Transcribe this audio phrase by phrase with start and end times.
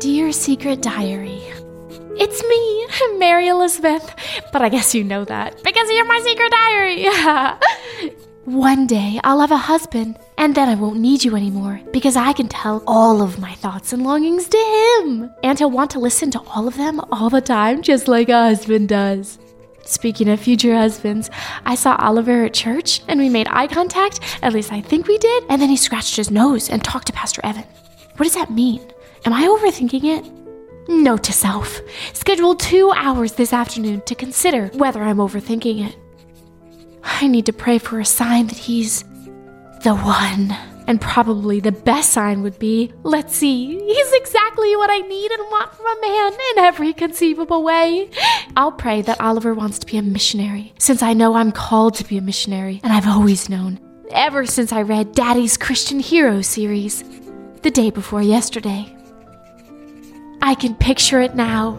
[0.00, 1.42] Dear Secret Diary.
[2.16, 4.14] It's me, Mary Elizabeth.
[4.50, 7.04] But I guess you know that because you're my secret diary.
[8.46, 12.32] One day I'll have a husband, and then I won't need you anymore because I
[12.32, 14.56] can tell all of my thoughts and longings to
[15.02, 15.30] him.
[15.42, 18.44] And he'll want to listen to all of them all the time, just like a
[18.44, 19.38] husband does.
[19.84, 21.28] Speaking of future husbands,
[21.66, 25.18] I saw Oliver at church and we made eye contact, at least I think we
[25.18, 27.64] did, and then he scratched his nose and talked to Pastor Evan.
[28.16, 28.80] What does that mean?
[29.24, 30.88] Am I overthinking it?
[30.88, 31.80] Note to self
[32.14, 35.96] schedule two hours this afternoon to consider whether I'm overthinking it.
[37.02, 39.04] I need to pray for a sign that he's
[39.82, 40.56] the one.
[40.86, 45.42] And probably the best sign would be let's see, he's exactly what I need and
[45.42, 48.10] want from a man in every conceivable way.
[48.56, 52.04] I'll pray that Oliver wants to be a missionary, since I know I'm called to
[52.04, 53.78] be a missionary, and I've always known,
[54.10, 57.04] ever since I read Daddy's Christian Hero series,
[57.62, 58.96] the day before yesterday.
[60.42, 61.78] I can picture it now.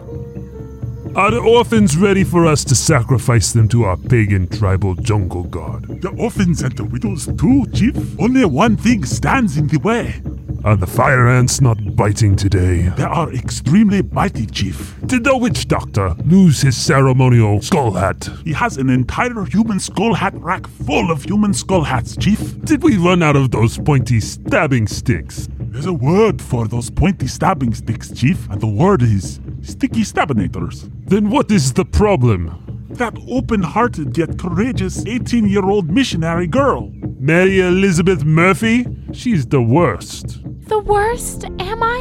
[1.14, 6.00] Are the orphans ready for us to sacrifice them to our pagan tribal jungle god?
[6.00, 7.94] The orphans and the widows too, Chief.
[8.18, 10.22] Only one thing stands in the way.
[10.64, 12.88] Are the fire ants not biting today?
[12.96, 14.94] They are extremely mighty, Chief.
[15.04, 18.28] Did the witch doctor lose his ceremonial skull hat?
[18.44, 22.58] He has an entire human skull hat rack full of human skull hats, Chief.
[22.64, 25.48] Did we run out of those pointy stabbing sticks?
[25.72, 30.90] There's a word for those pointy stabbing sticks, Chief, and the word is sticky stabbinators.
[31.06, 32.86] Then what is the problem?
[32.90, 36.92] That open hearted yet courageous 18 year old missionary girl.
[37.18, 38.86] Mary Elizabeth Murphy?
[39.14, 40.42] She's the worst.
[40.68, 42.00] The worst, am I?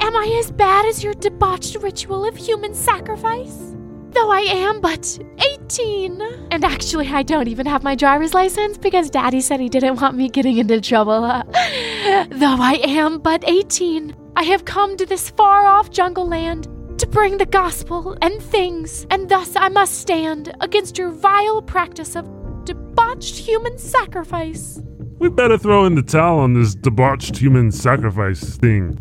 [0.00, 3.73] Am I as bad as your debauched ritual of human sacrifice?
[4.14, 6.22] Though I am but 18.
[6.52, 10.16] And actually, I don't even have my driver's license because Daddy said he didn't want
[10.16, 11.20] me getting into trouble.
[11.22, 17.06] Though I am but 18, I have come to this far off jungle land to
[17.08, 22.24] bring the gospel and things, and thus I must stand against your vile practice of
[22.64, 24.80] debauched human sacrifice.
[25.18, 28.96] We better throw in the towel on this debauched human sacrifice thing.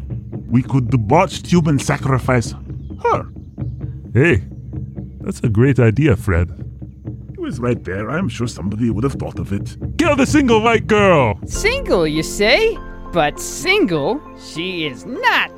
[0.50, 2.56] We could debauched human sacrifice
[3.04, 3.28] her.
[4.14, 4.44] Hey,
[5.24, 6.50] that's a great idea, Fred.
[7.34, 8.10] It was right there.
[8.10, 9.78] I'm sure somebody would have thought of it.
[9.98, 11.40] Kill the single white girl!
[11.46, 12.78] Single, you say?
[13.12, 15.52] But single, she is not.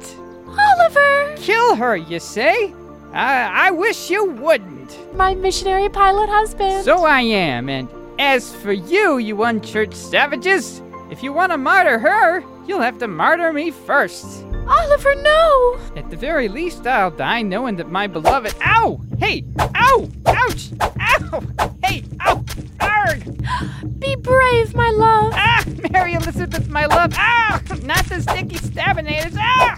[0.47, 1.35] Oliver!
[1.37, 2.73] Kill her, you say?
[3.13, 5.15] I, I wish you wouldn't.
[5.15, 6.83] My missionary pilot husband.
[6.83, 7.89] So I am, and
[8.19, 13.07] as for you, you unchurched savages, if you want to martyr her, you'll have to
[13.07, 14.43] martyr me first.
[14.67, 15.79] Oliver, no!
[15.95, 18.55] At the very least, I'll die knowing that my beloved.
[18.61, 18.99] Ow!
[19.19, 19.45] Hey!
[19.59, 20.09] Ow!
[20.25, 20.71] Ouch!
[20.81, 21.41] Ow!
[21.83, 22.03] Hey!
[22.21, 22.43] Ow!
[22.81, 23.23] Arg!
[23.99, 25.33] Be brave, my love.
[25.35, 25.63] Ah!
[25.89, 27.13] Mary Elizabeth, my love!
[27.15, 27.61] Ah!
[27.83, 29.37] Not the sticky stabbinators!
[29.39, 29.77] Ah!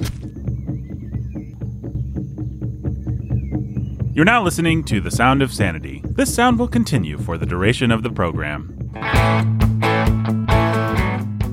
[4.14, 6.02] You're now listening to The Sound of Sanity.
[6.04, 8.74] This sound will continue for the duration of the program.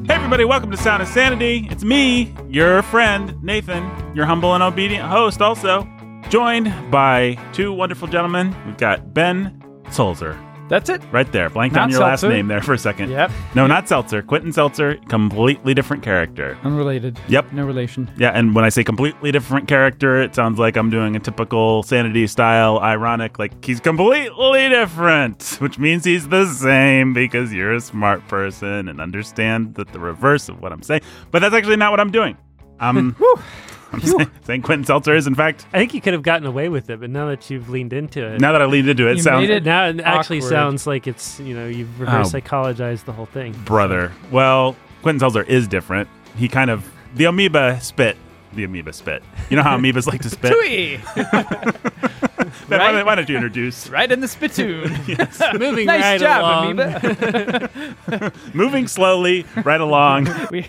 [0.06, 1.68] Hey, everybody, welcome to Sound of Sanity.
[1.70, 5.86] It's me, your friend, Nathan, your humble and obedient host, also,
[6.34, 8.52] joined by two wonderful gentlemen.
[8.66, 9.62] We've got Ben
[9.92, 10.36] Sulzer.
[10.68, 11.00] That's it.
[11.12, 11.48] Right there.
[11.48, 13.10] Blanked Not on your last name there for a second.
[13.10, 13.30] Yep.
[13.54, 14.20] No, not Seltzer.
[14.20, 16.58] Quentin Seltzer, completely different character.
[16.64, 17.20] Unrelated.
[17.28, 17.52] Yep.
[17.52, 18.10] No relation.
[18.18, 21.84] Yeah, and when I say completely different character, it sounds like I'm doing a typical
[21.84, 27.80] sanity style, ironic, like he's completely different, which means he's the same because you're a
[27.80, 31.02] smart person and understand that the reverse of what I'm saying.
[31.30, 32.36] But that's actually not what I'm doing.
[32.80, 33.16] I'm, I'm
[34.00, 36.90] saying, saying Quentin Seltzer is, in fact, I think you could have gotten away with
[36.90, 39.22] it, but now that you've leaned into it, now that I leaned into it, You
[39.22, 40.48] sounds made it now it actually awkward.
[40.50, 42.04] sounds like it's you know you've oh.
[42.04, 42.38] reverse Oh.
[42.38, 43.52] psychologized the whole thing.
[43.64, 44.12] brother.
[44.30, 46.08] Well, Quentin Seltzer is different.
[46.36, 48.16] He kind of, the amoeba spit.
[48.54, 49.22] The amoeba spit.
[49.50, 50.52] You know how amoebas like to spit?
[50.52, 51.00] Ben,
[52.68, 53.04] why, Right.
[53.06, 53.88] why don't you introduce?
[53.90, 54.90] right in the spittoon.
[55.58, 56.80] Moving nice right job, along.
[56.80, 58.32] Amoeba.
[58.54, 60.28] Moving slowly right along.
[60.50, 60.66] we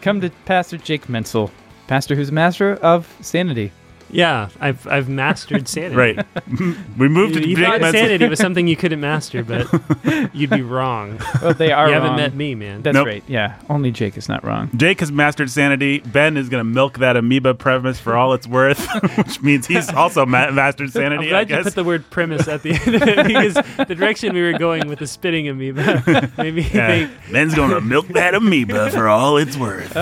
[0.00, 1.50] come to Pastor Jake Menzel,
[1.88, 3.72] pastor who's a master of sanity.
[4.10, 5.94] Yeah, I've I've mastered sanity.
[5.94, 6.26] Right.
[6.96, 8.00] we moved You, to you Jake thought Menzel.
[8.00, 9.66] sanity was something you couldn't master, but
[10.32, 11.20] you'd be wrong.
[11.42, 12.80] Well, they are you haven't met me, man.
[12.80, 13.06] That's Nope.
[13.06, 13.22] right.
[13.26, 14.70] Yeah, only Jake is not wrong.
[14.74, 15.98] Jake has mastered sanity.
[15.98, 18.82] Ben is going to milk that amoeba premise for all it's worth,
[19.18, 21.26] which means he's also ma- mastered I'm sanity.
[21.26, 21.64] I glad you guess.
[21.64, 23.54] put the word premise at the end of it because
[23.86, 26.86] the direction we were going with the spitting amoeba made me Yeah.
[26.88, 27.10] think.
[27.30, 29.94] Ben's going to milk that amoeba for all it's worth.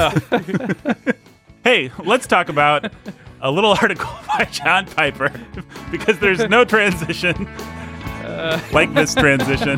[1.67, 2.93] Hey, let's talk about
[3.41, 5.33] a little article by John Piper
[5.91, 7.49] because there's no transition
[8.25, 9.77] uh, like this transition.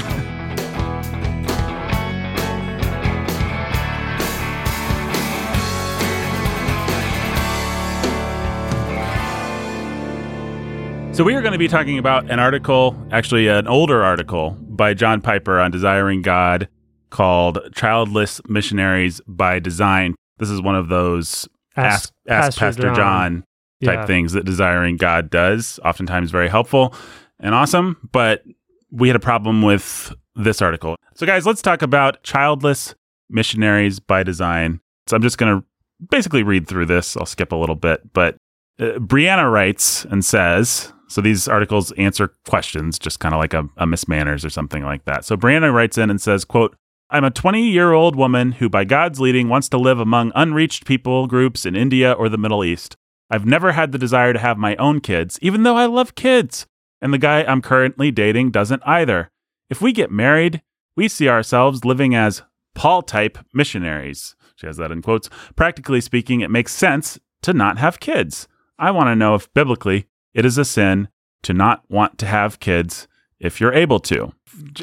[11.15, 14.93] So we are going to be talking about an article, actually an older article by
[14.93, 16.69] John Piper on Desiring God
[17.09, 20.15] called Childless Missionaries by Design.
[20.37, 21.49] This is one of those
[21.85, 23.45] ask, ask Pastor, John,
[23.85, 24.07] type Yeah.
[24.07, 26.95] things that Desiring God does, oftentimes very helpful
[27.41, 28.43] and awesome, but
[28.91, 30.97] we had a problem with this article.
[31.15, 32.95] So guys, let's talk about Childless
[33.31, 34.81] Missionaries by Design.
[35.07, 35.65] So I'm just going to
[36.11, 37.17] basically read through this.
[37.17, 38.37] I'll skip a little bit, but
[38.81, 43.69] uh, Brianna writes and says, so these articles answer questions, just kind of like a,
[43.79, 45.25] a Miss Manners or something like that.
[45.25, 46.77] So Brianna writes in and says, quote,
[47.11, 50.85] I'm a 20 year old woman who, by God's leading, wants to live among unreached
[50.85, 52.99] people groups in India or the Middle East.
[53.31, 56.67] I've never had the desire to have my own kids, even though I love kids.
[57.01, 59.31] And the guy I'm currently dating doesn't either.
[59.71, 60.61] If we get married,
[60.97, 62.43] we see ourselves living as
[62.75, 64.37] Paul type missionaries.
[64.57, 65.31] She has that in quotes.
[65.57, 68.49] Practically speaking, it makes sense to not have kids.
[68.79, 71.09] I want to know if biblically it is a sin
[71.45, 73.09] to not want to have kids
[73.41, 74.33] if you're able to.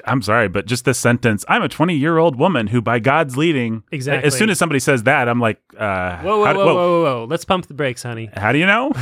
[0.06, 3.36] I'm sorry, but just this sentence I'm a 20 year old woman who, by God's
[3.36, 4.26] leading, Exactly.
[4.28, 7.04] as soon as somebody says that, I'm like, uh, Whoa, whoa, how, whoa, whoa, whoa,
[7.04, 7.26] whoa!
[7.30, 8.30] Let's pump the brakes, honey.
[8.34, 8.92] how do you know?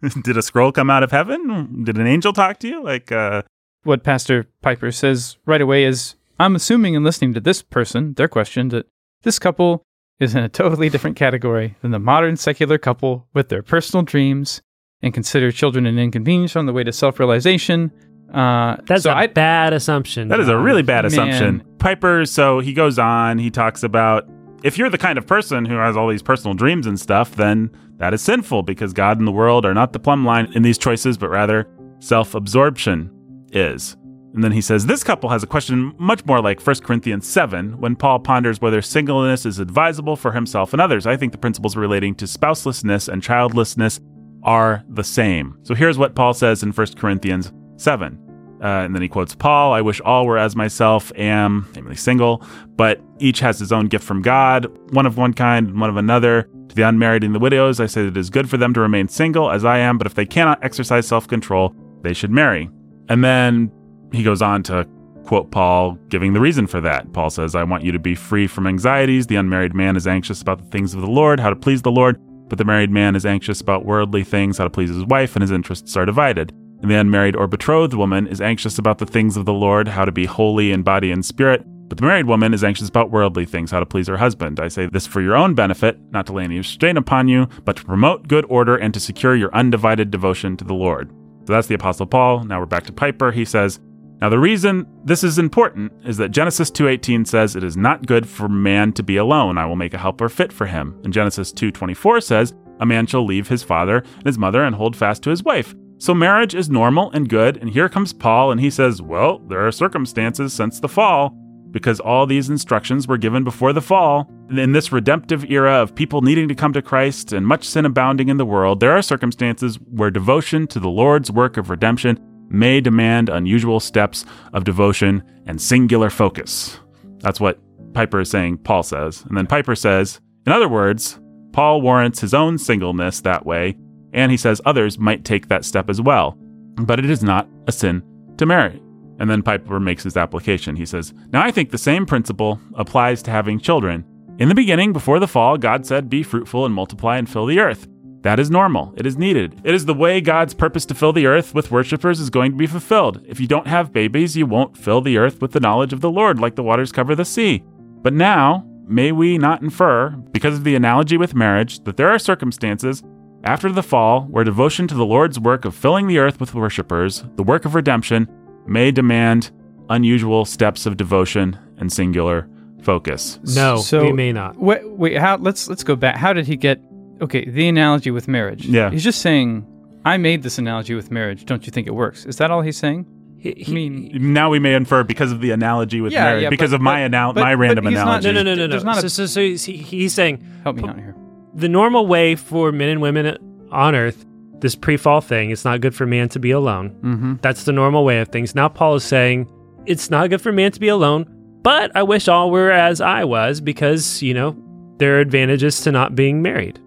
[0.22, 1.84] Did a scroll come out of heaven?
[1.84, 2.82] Did an angel talk to you?
[2.82, 3.42] Like, uh,
[3.82, 8.28] What Pastor Piper says right away is I'm assuming in listening to this person, their
[8.28, 8.86] question, that
[9.22, 9.82] this couple
[10.18, 14.62] is in a totally different category than the modern secular couple with their personal dreams
[15.02, 17.90] and consider children an inconvenience on the way to self realization.
[18.32, 20.28] Uh, That's so a I, bad assumption.
[20.28, 21.06] That is a really bad Man.
[21.06, 21.64] assumption.
[21.78, 24.28] Piper, so he goes on, he talks about
[24.62, 27.70] if you're the kind of person who has all these personal dreams and stuff, then
[27.96, 30.78] that is sinful because God and the world are not the plumb line in these
[30.78, 31.66] choices, but rather
[31.98, 33.10] self absorption
[33.52, 33.96] is.
[34.32, 37.80] And then he says this couple has a question much more like 1 Corinthians 7
[37.80, 41.04] when Paul ponders whether singleness is advisable for himself and others.
[41.04, 43.98] I think the principles relating to spouselessness and childlessness
[44.42, 45.58] are the same.
[45.62, 48.18] So here's what Paul says in 1 Corinthians 7.
[48.62, 52.44] Uh, and then he quotes Paul, I wish all were as myself am, namely single,
[52.76, 55.96] but each has his own gift from God, one of one kind and one of
[55.96, 56.48] another.
[56.68, 58.80] To the unmarried and the widows, I say that it is good for them to
[58.80, 62.70] remain single as I am, but if they cannot exercise self control, they should marry.
[63.08, 63.72] And then
[64.12, 64.86] he goes on to
[65.24, 67.12] quote Paul, giving the reason for that.
[67.12, 69.26] Paul says, I want you to be free from anxieties.
[69.26, 71.90] The unmarried man is anxious about the things of the Lord, how to please the
[71.90, 75.34] Lord, but the married man is anxious about worldly things, how to please his wife,
[75.34, 76.52] and his interests are divided.
[76.82, 80.04] And the unmarried or betrothed woman is anxious about the things of the Lord, how
[80.04, 81.62] to be holy in body and spirit.
[81.88, 84.60] But the married woman is anxious about worldly things, how to please her husband.
[84.60, 87.76] I say this for your own benefit, not to lay any strain upon you, but
[87.76, 91.10] to promote good order and to secure your undivided devotion to the Lord.
[91.46, 92.44] So that's the Apostle Paul.
[92.44, 93.32] Now we're back to Piper.
[93.32, 93.80] He says,
[94.20, 98.28] now the reason this is important is that Genesis 2:18 says it is not good
[98.28, 99.58] for man to be alone.
[99.58, 100.98] I will make a helper fit for him.
[101.04, 104.96] And Genesis 2:24 says, a man shall leave his father and his mother and hold
[104.96, 105.74] fast to his wife.
[105.98, 109.66] So marriage is normal and good, and here comes Paul and he says, well, there
[109.66, 111.36] are circumstances since the fall
[111.70, 114.28] because all these instructions were given before the fall.
[114.50, 118.28] In this redemptive era of people needing to come to Christ and much sin abounding
[118.28, 122.18] in the world, there are circumstances where devotion to the Lord's work of redemption
[122.50, 126.78] may demand unusual steps of devotion and singular focus.
[127.18, 127.58] That's what
[127.94, 129.24] Piper is saying, Paul says.
[129.28, 131.18] And then Piper says, in other words,
[131.52, 133.76] Paul warrants his own singleness that way,
[134.12, 136.36] and he says others might take that step as well.
[136.76, 138.02] But it is not a sin
[138.38, 138.82] to marry.
[139.18, 140.76] And then Piper makes his application.
[140.76, 144.04] He says, Now I think the same principle applies to having children.
[144.38, 147.60] In the beginning, before the fall, God said, Be fruitful and multiply and fill the
[147.60, 147.86] earth.
[148.22, 148.92] That is normal.
[148.96, 149.60] It is needed.
[149.64, 152.56] It is the way God's purpose to fill the earth with worshippers is going to
[152.58, 153.22] be fulfilled.
[153.26, 156.10] If you don't have babies, you won't fill the earth with the knowledge of the
[156.10, 157.62] Lord like the waters cover the sea.
[158.02, 162.18] But now, may we not infer, because of the analogy with marriage, that there are
[162.18, 163.02] circumstances
[163.44, 167.24] after the fall where devotion to the Lord's work of filling the earth with worshippers,
[167.36, 168.28] the work of redemption,
[168.66, 169.50] may demand
[169.88, 172.46] unusual steps of devotion and singular
[172.82, 173.40] focus.
[173.56, 174.58] No, So- we may not.
[174.60, 175.36] wait, wait, how?
[175.38, 176.16] Let's let's go back.
[176.16, 176.80] How did he get?
[177.20, 178.66] Okay, the analogy with marriage.
[178.66, 178.90] Yeah.
[178.90, 179.66] he's just saying,
[180.04, 181.44] I made this analogy with marriage.
[181.44, 182.24] Don't you think it works?
[182.24, 183.06] Is that all he's saying?
[183.38, 186.48] He- I mean, Now we may infer because of the analogy with Yeah, marriage, yeah,
[186.50, 188.26] because but- of my but- anal- but- my but random he's not- analogy.
[188.28, 188.70] no, no, no, no, no.
[188.70, 191.14] There's not a- so, so, so he's, he's saying help me out here.
[191.54, 193.36] the normal way for men and women
[193.72, 194.24] on Earth,
[194.60, 196.90] this pre-fall thing, it's not good for man to be alone.
[197.02, 197.34] Mm-hmm.
[197.40, 198.54] That's the normal way of things.
[198.54, 199.48] Now Paul is saying
[199.86, 201.24] it's not good for man to be alone,
[201.62, 204.54] but I wish all were as I was because, you know,
[204.98, 206.78] there are advantages to not being married.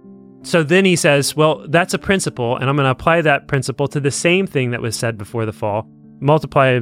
[0.44, 3.88] So then he says, well, that's a principle, and I'm going to apply that principle
[3.88, 5.88] to the same thing that was said before the fall
[6.20, 6.80] multiply,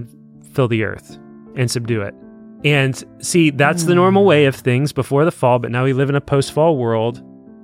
[0.53, 1.18] fill the earth,
[1.56, 2.13] and subdue it.
[2.63, 6.10] And see, that's the normal way of things before the fall, but now we live
[6.10, 7.24] in a post fall world.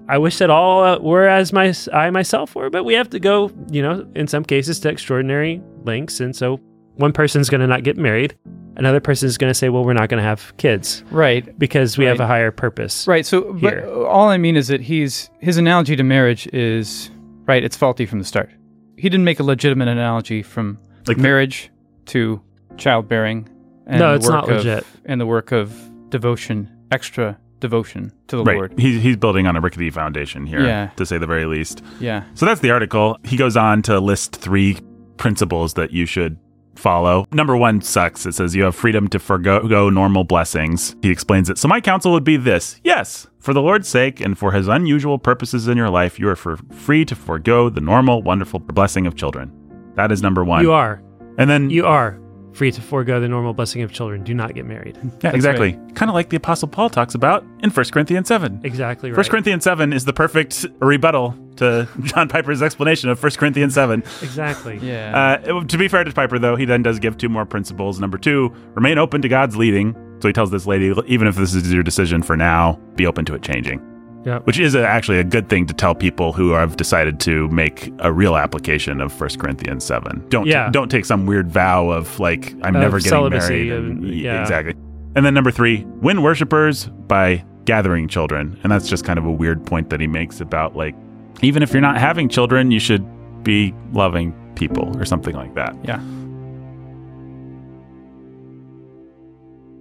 [0.09, 3.19] I wish that all uh, were as my I myself were, but we have to
[3.19, 6.19] go, you know, in some cases to extraordinary lengths.
[6.19, 6.57] And so
[6.95, 8.37] one person's going to not get married,
[8.77, 11.57] another person is going to say, "Well, we're not going to have kids Right.
[11.59, 13.25] because we have a higher purpose." Right.
[13.25, 17.11] So, but all I mean is that he's his analogy to marriage is
[17.45, 17.63] right.
[17.63, 18.49] It's faulty from the start.
[18.95, 21.69] He didn't make a legitimate analogy from Like- marriage
[22.07, 22.41] to
[22.77, 23.49] childbearing.
[23.85, 24.85] And No, it's not of- legit.
[25.05, 25.73] And the work of
[26.09, 28.55] devotion, extra devotion to the Right.
[28.57, 28.73] Lord.
[28.77, 30.89] He's, he's building on a rickety foundation here, Yeah.
[30.97, 31.81] to say the very least.
[31.99, 32.23] Yeah.
[32.35, 33.17] So that's the article.
[33.23, 34.77] He goes on to list three
[35.17, 36.37] principles that you should
[36.77, 37.25] follow.
[37.31, 38.25] Number one sucks.
[38.25, 40.95] It says you have freedom to forego normal blessings.
[41.01, 41.57] He explains it.
[41.57, 45.19] So my counsel would be this Yes, for the Lord's sake and for his unusual
[45.19, 49.15] purposes in your life, you are for free to forego the normal, wonderful blessing of
[49.15, 49.51] children.
[49.95, 50.63] That is number one.
[50.63, 51.01] You are.
[51.37, 52.19] And then, You are
[52.57, 54.23] free to forego the normal blessing of children.
[54.23, 54.97] Do not get married.
[55.23, 55.73] yeah, exactly.
[55.93, 58.61] Kind of like the Apostle Paul talks about in 1 Corinthians 7.
[58.63, 59.15] Exactly right.
[59.15, 64.01] First Corinthians 7 is the perfect rebuttal to John Piper's explanation of 1 Corinthians 7.
[64.21, 64.79] Exactly.
[64.87, 65.37] Yeah.
[65.43, 67.99] Uh, to be fair to Piper, though, he then does give two more principles.
[67.99, 69.95] Number two, remain open to God's leading.
[70.21, 73.25] So he tells this lady, even if this is your decision for now, be open
[73.25, 73.81] to it changing.
[74.27, 74.45] Yep.
[74.45, 77.93] Which is a, actually a good thing to tell people who have decided to make
[77.99, 80.25] a real application of 1 Corinthians 7.
[80.27, 80.69] Don't Yeah.
[80.69, 83.71] don't take some weird vow of like I'm Of never getting married.
[83.71, 84.41] and- yeah.
[84.41, 84.73] Exactly.
[85.15, 88.59] And then number three, win worshipers by gathering children.
[88.63, 90.93] And that's just kind of a weird point that he makes about like
[91.41, 93.05] even if you're not having children, you should
[93.43, 95.73] be loving people or something like that.
[95.85, 95.99] yeah.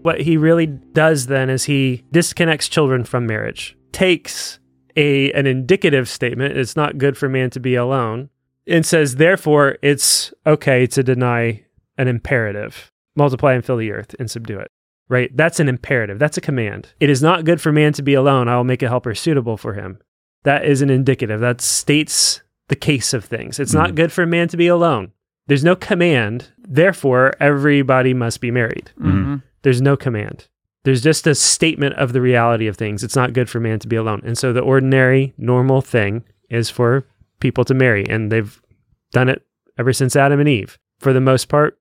[0.02, 4.58] What he really does then is he disconnects children from marriage, takes
[4.96, 8.28] a an indicative statement, it's not good for man to be alone,
[8.66, 11.64] and says therefore it's okay to deny
[11.98, 12.92] an imperative.
[13.14, 14.70] Multiply and fill the earth and subdue it.
[15.08, 15.34] Right?
[15.34, 16.18] That's an imperative.
[16.18, 16.92] That's a command.
[17.00, 18.48] It is not good for man to be alone.
[18.48, 19.98] I will make a helper suitable for him.
[20.42, 21.40] That is an indicative.
[21.40, 23.58] That states the case of things.
[23.60, 25.12] It's not good for man to be alone.
[25.46, 26.48] There's no command.
[26.58, 28.90] Therefore, everybody must be married.
[29.00, 29.42] Mhm.
[29.62, 30.48] There's no command.
[30.86, 33.02] There's just a statement of the reality of things.
[33.02, 34.22] It's not good for man to be alone.
[34.24, 37.04] And so the ordinary, normal thing is for
[37.40, 38.08] people to marry.
[38.08, 38.62] And they've
[39.10, 39.44] done it
[39.76, 40.78] ever since Adam and Eve.
[41.00, 41.76] For the most part,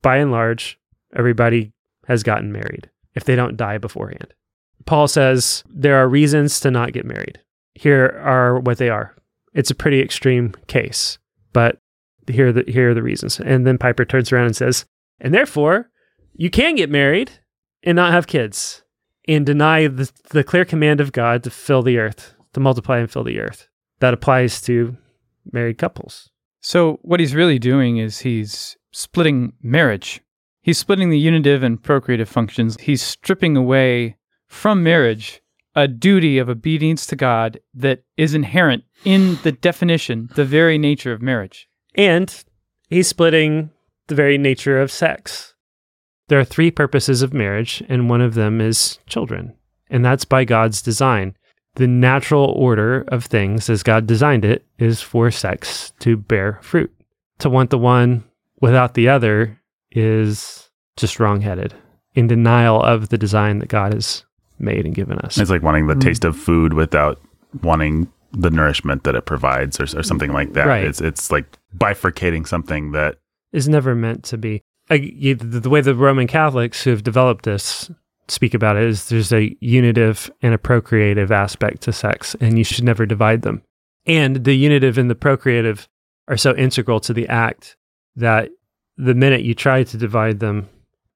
[0.00, 0.80] by and large,
[1.14, 1.74] everybody
[2.06, 4.32] has gotten married if they don't die beforehand.
[4.86, 7.38] Paul says there are reasons to not get married.
[7.74, 9.14] Here are what they are.
[9.52, 11.18] It's a pretty extreme case,
[11.52, 11.78] but
[12.26, 13.38] here are the, here are the reasons.
[13.38, 14.86] And then Piper turns around and says,
[15.20, 15.90] and therefore,
[16.32, 17.32] you can get married
[17.86, 18.82] and not have kids
[19.26, 23.10] and deny the, the clear command of God to fill the earth, to multiply and
[23.10, 23.68] fill the earth.
[24.00, 24.96] That applies to
[25.50, 26.28] married couples.
[26.60, 30.20] So what he's really doing is he's splitting marriage.
[30.60, 32.76] He's splitting the unitive and procreative functions.
[32.80, 34.16] He's stripping away
[34.48, 35.40] from marriage
[35.76, 41.12] a duty of obedience to God that is inherent in the definition, the very nature
[41.12, 41.68] of marriage.
[41.94, 42.34] And
[42.88, 43.70] he's splitting
[44.06, 45.54] the very nature of sex.
[46.28, 49.54] There are three purposes of marriage, and one of them is children.
[49.88, 51.36] And that's by God's design.
[51.74, 56.92] The natural order of things, as God designed it, is for sex to bear fruit.
[57.40, 58.24] To want the one
[58.60, 59.60] without the other
[59.92, 61.74] is just wrongheaded,
[62.14, 64.24] in denial of the design that God has
[64.58, 65.38] made and given us.
[65.38, 66.30] It's like wanting the taste mm.
[66.30, 67.20] of food without
[67.62, 70.66] wanting the nourishment that it provides or, or something like that.
[70.66, 70.84] Right.
[70.84, 73.18] It's it's like bifurcating something that
[73.52, 74.62] is never meant to be.
[74.90, 77.90] I, you, the, the way the Roman Catholics who have developed this
[78.28, 82.64] speak about it is there's a unitive and a procreative aspect to sex, and you
[82.64, 83.62] should never divide them.
[84.06, 85.88] And the unitive and the procreative
[86.28, 87.76] are so integral to the act
[88.16, 88.50] that
[88.96, 90.68] the minute you try to divide them,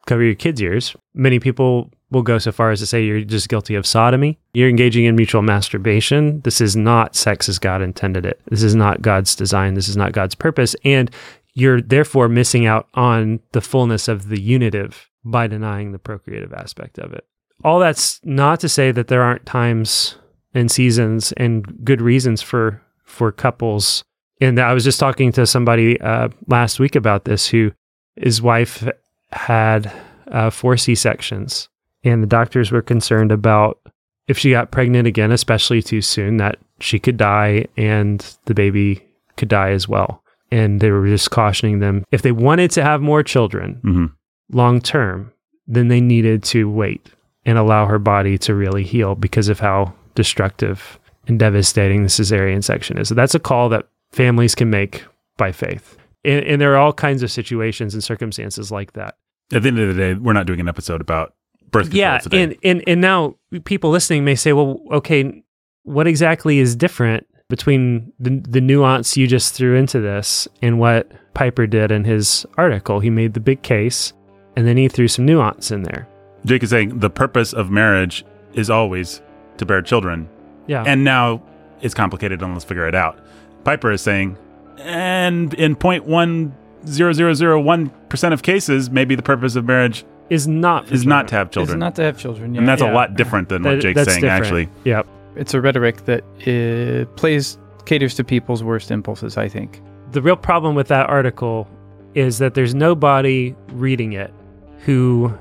[0.07, 3.49] cover your kids' ears, many people will go so far as to say you're just
[3.49, 4.39] guilty of sodomy.
[4.53, 6.41] You're engaging in mutual masturbation.
[6.41, 8.41] This is not sex as God intended it.
[8.51, 9.75] This is not God's design.
[9.75, 10.75] This is not God's purpose.
[10.85, 11.11] And
[11.55, 16.99] you're therefore missing out on the fullness of the unitive by denying the procreative aspect
[16.99, 17.25] of it.
[17.65, 20.17] All that's not to say that there aren't times
[20.55, 24.03] and seasons and good reasons for for couples.
[24.41, 27.73] And I was just talking to somebody uh, last week about this who
[28.17, 28.89] his wife
[29.33, 29.93] had
[30.29, 31.69] uh, four C sections,
[32.03, 33.79] and the doctors were concerned about
[34.27, 39.05] if she got pregnant again, especially too soon, that she could die and the baby
[39.37, 40.23] could die as well.
[40.53, 44.13] And they were just cautioning them if they wanted to have more children mhm.
[44.53, 45.33] long term,
[45.67, 47.11] then they needed to wait
[47.45, 52.63] and allow her body to really heal because of how destructive and devastating the cesarean
[52.65, 53.09] section is.
[53.09, 55.05] So that's a call that families can make
[55.37, 55.97] by faith.
[56.25, 59.17] And, and there are all kinds of situations and circumstances like that.
[59.53, 61.35] at the end of the day, we're not doing an episode about
[61.71, 62.43] birth control yeah today.
[62.43, 65.43] and, and and now people listening may say well okay
[65.85, 71.11] what exactly is different between the, the nuance you just threw into this and what
[71.35, 73.01] Piper did in his article?
[73.01, 74.15] He made the big case
[74.57, 76.09] and then he threw some nuance in there.
[76.47, 79.21] Jake is saying the purpose of marriage is always
[79.59, 80.27] to bear children.
[80.67, 80.85] Yeah.
[80.87, 81.43] And now
[81.83, 83.19] it's complicated and let's figure it out.
[83.65, 84.39] Piper is saying,
[84.79, 91.29] and in 0.10001% of cases, maybe the purpose of marriage is not for is not
[91.29, 91.77] to have children.
[91.77, 92.55] It's not to have children.
[92.55, 92.61] Yeah.
[92.61, 92.93] and that's Yeah.
[92.93, 94.43] a lot different than what Jake's saying, different.
[94.45, 94.69] actually.
[94.85, 95.07] Yep.
[95.37, 99.37] It's a rhetoric that uh, plays caters to people's worst impulses.
[99.37, 99.81] I think.
[100.13, 101.69] The real problem with that article
[102.15, 104.33] is that there's nobody reading it
[104.81, 105.33] who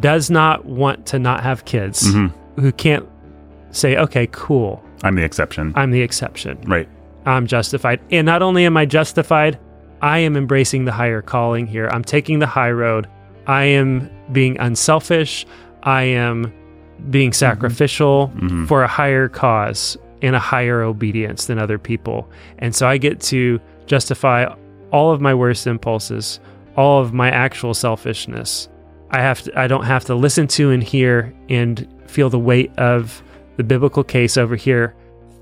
[0.00, 2.26] does not want to not have kids, hmm
[2.56, 3.04] who can't
[3.72, 5.72] say, okay, cool, I'm the exception.
[5.74, 6.56] I'm the exception.
[6.68, 6.88] right.
[7.26, 8.00] I'm justified.
[8.12, 9.58] And not only am I justified,
[10.02, 11.88] I am embracing the higher calling here.
[11.88, 13.08] I'm taking the high road.
[13.48, 15.46] I am being unselfish.
[15.82, 16.52] I am
[17.10, 18.66] being sacrificial Mhm.
[18.66, 22.28] for a higher cause and a higher obedience than other people.
[22.58, 24.46] And so I get to justify
[24.90, 26.40] all of my worst impulses,
[26.76, 28.68] all of my actual selfishness.
[29.10, 32.70] I have to, I don't have to listen to and hear and feel the weight
[32.78, 33.22] of
[33.56, 34.94] the biblical case over here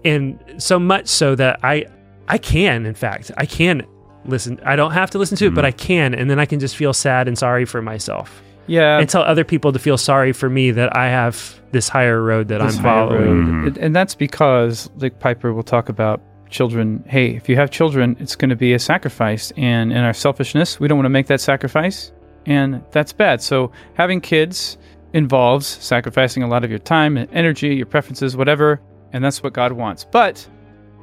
[0.04, 1.84] and so much so that I
[2.28, 3.82] I can in fact I can
[4.26, 5.68] listen I don't have to listen to it but Mhm.
[5.68, 8.98] I can and then I can just feel sad and sorry for myself Yeah.
[8.98, 12.48] and tell other people to feel sorry for me that I have this higher road
[12.48, 13.20] that this I'm following.
[13.20, 13.46] road.
[13.46, 13.66] Mhm.
[13.66, 17.02] And- And that's because, like Piper will talk about children.
[17.06, 19.52] Hey, if you have children, it's going to be a sacrifice.
[19.56, 22.12] And in our selfishness, we don't want to make that sacrifice.
[22.46, 23.40] And that's bad.
[23.40, 24.76] So having kids
[25.14, 28.80] involves sacrificing a lot of your time and energy, your preferences, whatever.
[29.12, 30.04] And that's what God wants.
[30.04, 30.46] But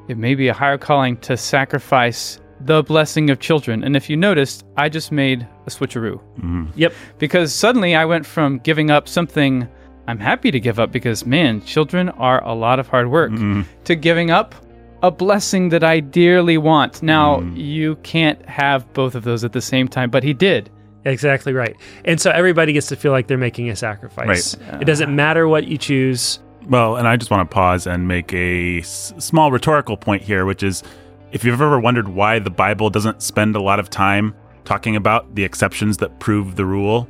[0.07, 3.83] it may be a higher calling to sacrifice the blessing of children.
[3.83, 6.67] And if you noticed, I just made a switcheroo Mhm.
[6.75, 6.93] Yep.
[7.17, 9.67] because suddenly I went from giving up something
[10.07, 13.65] I'm happy to give up because man, children are a lot of hard work Mhm.
[13.83, 14.55] to giving up
[15.03, 17.01] a blessing that I dearly want.
[17.03, 17.53] Now, Mm.
[17.55, 20.69] you can't have both of those at the same time, but he did.
[21.05, 21.75] Exactly right.
[22.05, 24.57] And so everybody gets to feel like they're making a sacrifice.
[24.81, 26.39] It doesn't matter what you choose.
[26.67, 30.43] Well, and I just want to pause and make a s- small rhetorical point here,
[30.45, 30.83] which is
[31.31, 35.35] if you've ever wondered why the Bible doesn't spend a lot of time talking about
[35.35, 37.07] the exceptions that prove the rule,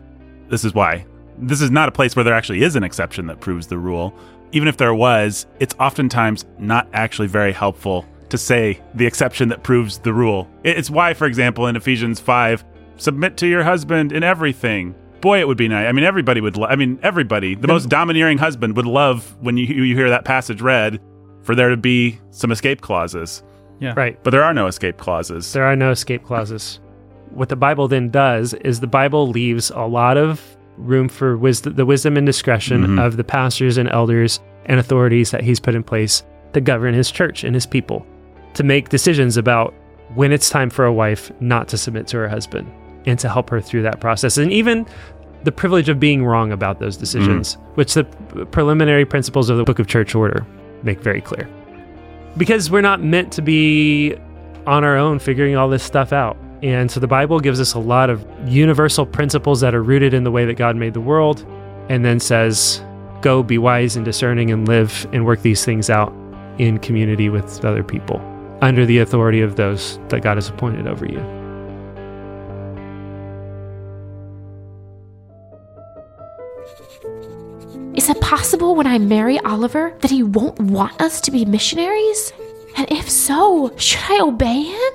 [0.49, 1.05] this is why.
[1.37, 4.13] This is not a place where there actually is an exception that proves the rule.
[4.51, 9.63] Even if there was, it's oftentimes not actually very helpful to say the exception that
[9.63, 10.47] proves the rule.
[10.63, 12.63] It's why, for example, in Ephesians 5,
[12.97, 14.95] submit to your husband in everything.
[15.21, 15.87] Boy, it would be nice.
[15.87, 16.57] I mean, everybody would.
[16.57, 17.55] Lo- I mean, everybody.
[17.55, 21.01] The most domineering husband would love when you you hear that passage read,
[21.43, 23.43] for there to be some escape clauses.
[23.81, 24.17] Right.
[24.23, 25.53] But there are no escape clauses.
[25.53, 26.79] There are no escape clauses.
[27.31, 30.41] What the Bible then does is the Bible leaves a lot of
[30.77, 33.05] room for wisdom, the wisdom and discretion Mhm.
[33.05, 37.11] of the pastors and elders and authorities that he's put in place to govern his
[37.11, 38.05] church and his people,
[38.53, 39.73] to make decisions about
[40.15, 42.67] when it's time for a wife not to submit to her husband
[43.05, 44.37] and to help her through that process.
[44.37, 44.85] And even
[45.43, 48.03] the privilege of being wrong about those decisions, which the
[48.51, 50.45] preliminary principles of the Book of Church Order
[50.83, 51.47] make very clear.
[52.39, 54.15] Because we're not meant to be
[54.65, 56.37] on our own figuring all this stuff out.
[56.63, 60.23] And so the Bible gives us a lot of universal principles that are rooted in
[60.23, 61.45] the way that God made the world,
[61.89, 62.81] and then says,
[63.21, 66.13] go be wise and discerning and live and work these things out
[66.57, 68.21] in community with other people
[68.61, 71.38] under the authority of those that God has appointed over you.
[77.99, 82.31] Is it possible when I marry Oliver that he won't want us to be missionaries?
[82.77, 84.93] And if so, should I obey him?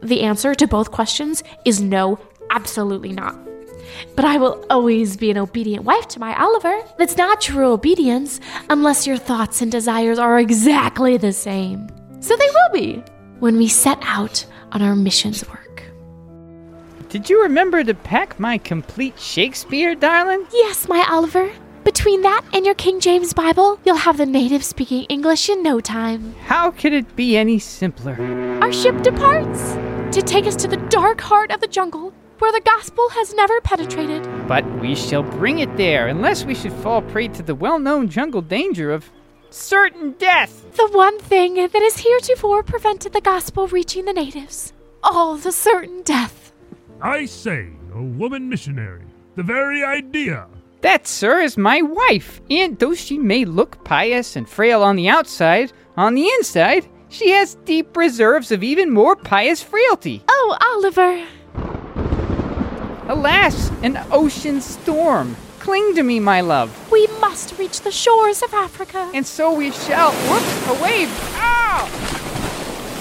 [0.00, 3.36] The answer to both questions is no, absolutely not.
[4.14, 6.84] But I will always be an obedient wife to my Oliver.
[6.98, 8.38] That's not true obedience
[8.70, 11.88] unless your thoughts and desires are exactly the same.
[12.20, 13.02] So they will be
[13.40, 15.82] when we set out on our missions work.
[17.08, 20.46] Did you remember to pack my complete Shakespeare, darling?
[20.52, 21.50] Yes, my Oliver.
[21.86, 25.78] Between that and your King James Bible, you'll have the native speaking English in no
[25.78, 26.34] time.
[26.46, 28.16] How could it be any simpler?
[28.60, 29.74] Our ship departs
[30.12, 33.60] to take us to the dark heart of the jungle where the gospel has never
[33.60, 34.26] penetrated.
[34.48, 38.08] But we shall bring it there, unless we should fall prey to the well known
[38.08, 39.08] jungle danger of
[39.50, 40.66] certain death.
[40.76, 44.72] The one thing that has heretofore prevented the gospel reaching the natives.
[45.04, 46.52] All the certain death.
[47.00, 49.04] I say, a woman missionary.
[49.36, 50.48] The very idea.
[50.86, 55.08] That, sir, is my wife, and though she may look pious and frail on the
[55.08, 60.22] outside, on the inside, she has deep reserves of even more pious frailty.
[60.28, 61.26] Oh, Oliver.
[63.12, 66.70] Alas, an ocean storm Cling to me, my love.
[66.92, 69.10] We must reach the shores of Africa.
[69.12, 70.12] And so we shall.
[70.12, 71.10] Whoops, a wave.
[71.34, 71.90] Ow!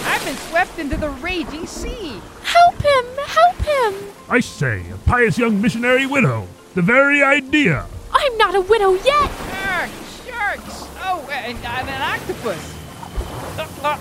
[0.07, 2.19] I've been swept into the raging sea.
[2.41, 3.05] Help him!
[3.27, 3.93] Help him!
[4.27, 6.47] I say, a pious young missionary widow.
[6.75, 7.85] The very idea.
[8.11, 9.31] I'm not a widow yet!
[9.63, 9.87] Arr,
[10.27, 10.85] sharks!
[10.99, 12.75] Oh, and, and an octopus.
[13.57, 13.97] Uh, uh,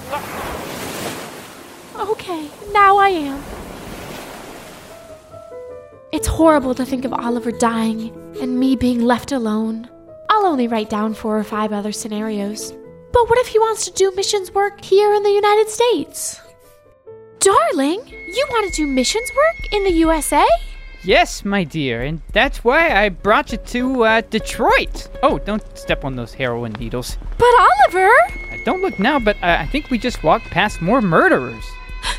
[1.94, 2.10] uh.
[2.10, 3.40] Okay, now I am.
[6.10, 8.10] It's horrible to think of Oliver dying
[8.42, 9.88] and me being left alone.
[10.28, 12.72] I'll only write down four or five other scenarios.
[13.12, 16.40] But what if he wants to do missions work here in the United States?
[17.38, 20.44] Darling, you want to do missions work in the USA?
[21.06, 25.10] Yes, my dear, and that's why I brought you to uh, Detroit.
[25.22, 27.18] Oh, don't step on those heroin needles.
[27.36, 28.10] But Oliver!
[28.50, 31.64] Uh, don't look now, but uh, I think we just walked past more murderers.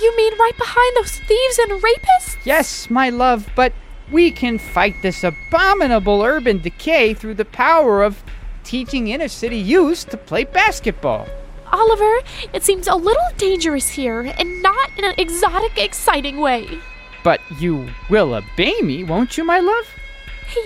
[0.00, 2.36] You mean right behind those thieves and rapists?
[2.44, 3.72] Yes, my love, but
[4.10, 8.24] we can fight this abominable urban decay through the power of
[8.64, 11.28] teaching inner city youth to play basketball.
[11.72, 12.18] Oliver,
[12.52, 16.80] it seems a little dangerous here, and not in an exotic, exciting way.
[17.22, 19.86] But you will obey me, won't you, my love?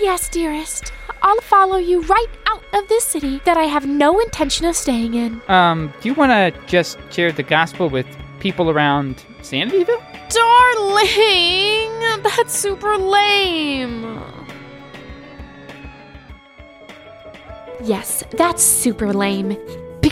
[0.01, 0.91] Yes, dearest.
[1.21, 5.13] I'll follow you right out of this city that I have no intention of staying
[5.13, 5.41] in.
[5.47, 8.07] Um, do you want to just share the gospel with
[8.39, 10.03] people around Sanityville?
[10.29, 12.23] Darling!
[12.23, 14.19] That's super lame.
[17.83, 19.57] Yes, that's super lame.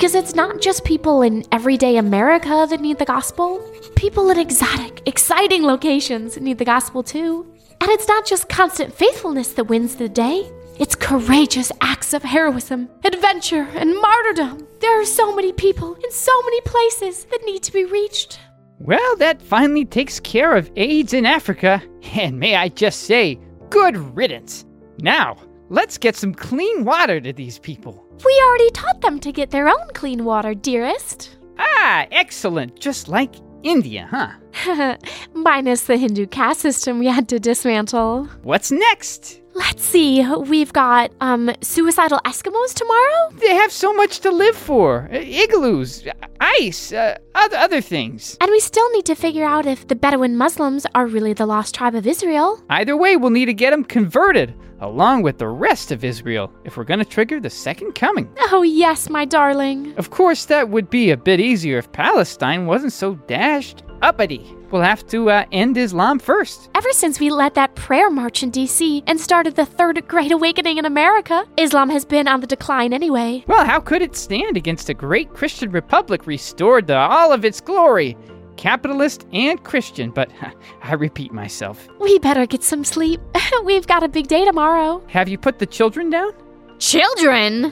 [0.05, 3.59] Because it's not just people in everyday America that need the gospel.
[3.95, 7.51] People in exotic, exciting locations need the gospel too.
[7.81, 10.47] And it's not just constant faithfulness that wins the day.
[10.77, 14.67] It's courageous acts of heroism, adventure, and martyrdom.
[14.79, 18.39] There are so many people in so many places that need to be reached.
[18.77, 21.81] Well, that finally takes care of AIDS in Africa.
[22.13, 23.39] And may I just say,
[23.71, 24.65] good riddance.
[24.99, 25.37] Now,
[25.69, 28.04] let's get some clean water to these people.
[28.23, 31.37] We already taught them to get their own clean water, dearest.
[31.57, 32.79] Ah, excellent.
[32.79, 34.97] Just like India, huh?
[35.33, 38.25] Minus the Hindu caste system we had to dismantle.
[38.43, 39.41] What's next?
[39.55, 40.25] Let's see.
[40.35, 43.31] We've got um suicidal Eskimos tomorrow.
[43.39, 46.05] They have so much to live for uh, igloos,
[46.39, 48.37] ice, uh, other, other things.
[48.41, 51.73] And we still need to figure out if the Bedouin Muslims are really the lost
[51.73, 52.61] tribe of Israel.
[52.69, 56.77] Either way, we'll need to get them converted, along with the rest of Israel, if
[56.77, 58.29] we're going to trigger the second coming.
[58.51, 59.93] Oh, yes, my darling.
[59.97, 64.55] Of course, that would be a bit easier if Palestine wasn't so dashed uppity.
[64.71, 66.69] We'll have to uh, end Islam first.
[66.75, 70.77] Ever since we led that prayer march in DC and started the Third Great Awakening
[70.77, 73.43] in America, Islam has been on the decline anyway.
[73.47, 77.61] Well, how could it stand against a great Christian republic restored to all of its
[77.61, 78.17] glory?
[78.57, 80.29] Capitalist and Christian, but
[80.83, 81.87] I repeat myself.
[81.99, 83.21] We better get some sleep.
[83.63, 85.03] We've got a big day tomorrow.
[85.07, 86.31] Have you put the children down?
[86.79, 87.71] Children?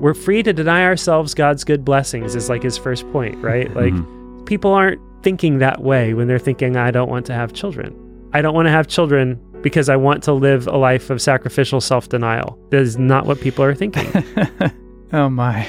[0.00, 3.68] We're free to deny ourselves God's good blessings, is like his first point, right?
[3.68, 4.38] Mm-hmm.
[4.38, 7.94] Like, people aren't thinking that way when they're thinking, I don't want to have children.
[8.32, 11.80] I don't want to have children because I want to live a life of sacrificial
[11.80, 12.58] self denial.
[12.70, 14.10] That is not what people are thinking.
[15.12, 15.68] Oh my.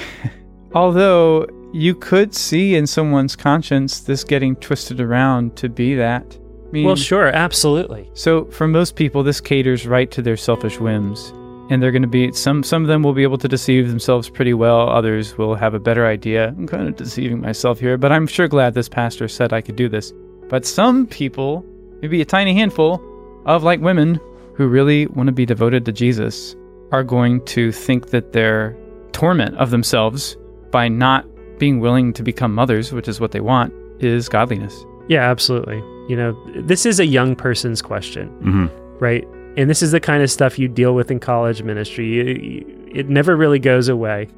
[0.74, 6.38] Although you could see in someone's conscience this getting twisted around to be that.
[6.66, 8.10] I mean, well, sure, absolutely.
[8.14, 11.30] So for most people, this caters right to their selfish whims,
[11.70, 12.62] and they're going to be some.
[12.62, 14.88] Some of them will be able to deceive themselves pretty well.
[14.88, 16.48] Others will have a better idea.
[16.48, 19.76] I'm kind of deceiving myself here, but I'm sure glad this pastor said I could
[19.76, 20.12] do this.
[20.48, 21.64] But some people,
[22.00, 22.98] maybe a tiny handful
[23.46, 24.20] of like women
[24.54, 26.54] who really want to be devoted to Jesus,
[26.92, 28.76] are going to think that their
[29.12, 30.36] torment of themselves
[30.70, 31.26] by not
[31.58, 34.84] being willing to become mothers, which is what they want, is godliness.
[35.08, 35.78] Yeah, absolutely.
[36.08, 38.66] You know, this is a young person's question, hmm
[39.00, 39.26] right?
[39.56, 42.06] And this is the kind of stuff you deal with in college ministry.
[42.06, 44.28] You, you- it never really goes away.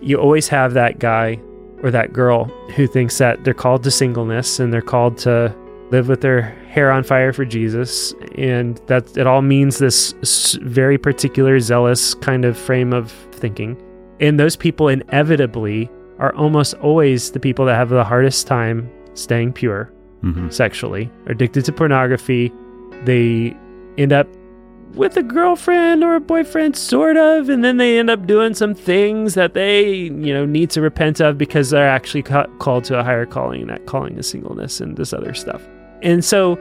[0.00, 1.38] You always have that guy
[1.82, 5.54] or that girl who thinks that they're called to singleness and they're called to
[5.90, 10.98] live with their hair on fire for Jesus, and that it all means this very
[10.98, 13.80] particular zealous kind of frame of thinking.
[14.20, 19.52] And those people inevitably are almost always the people that have the hardest time staying
[19.52, 22.52] pure hmm sexually, addicted to pornography.
[23.04, 23.54] They
[23.98, 24.26] end up
[24.94, 28.74] with a girlfriend or a boyfriend, sort of, and then they end up doing some
[28.74, 32.98] things that they, you know, need to repent of because they're actually ca- called to
[32.98, 35.62] a higher calling, and that calling is singleness and this other stuff.
[36.02, 36.58] And so,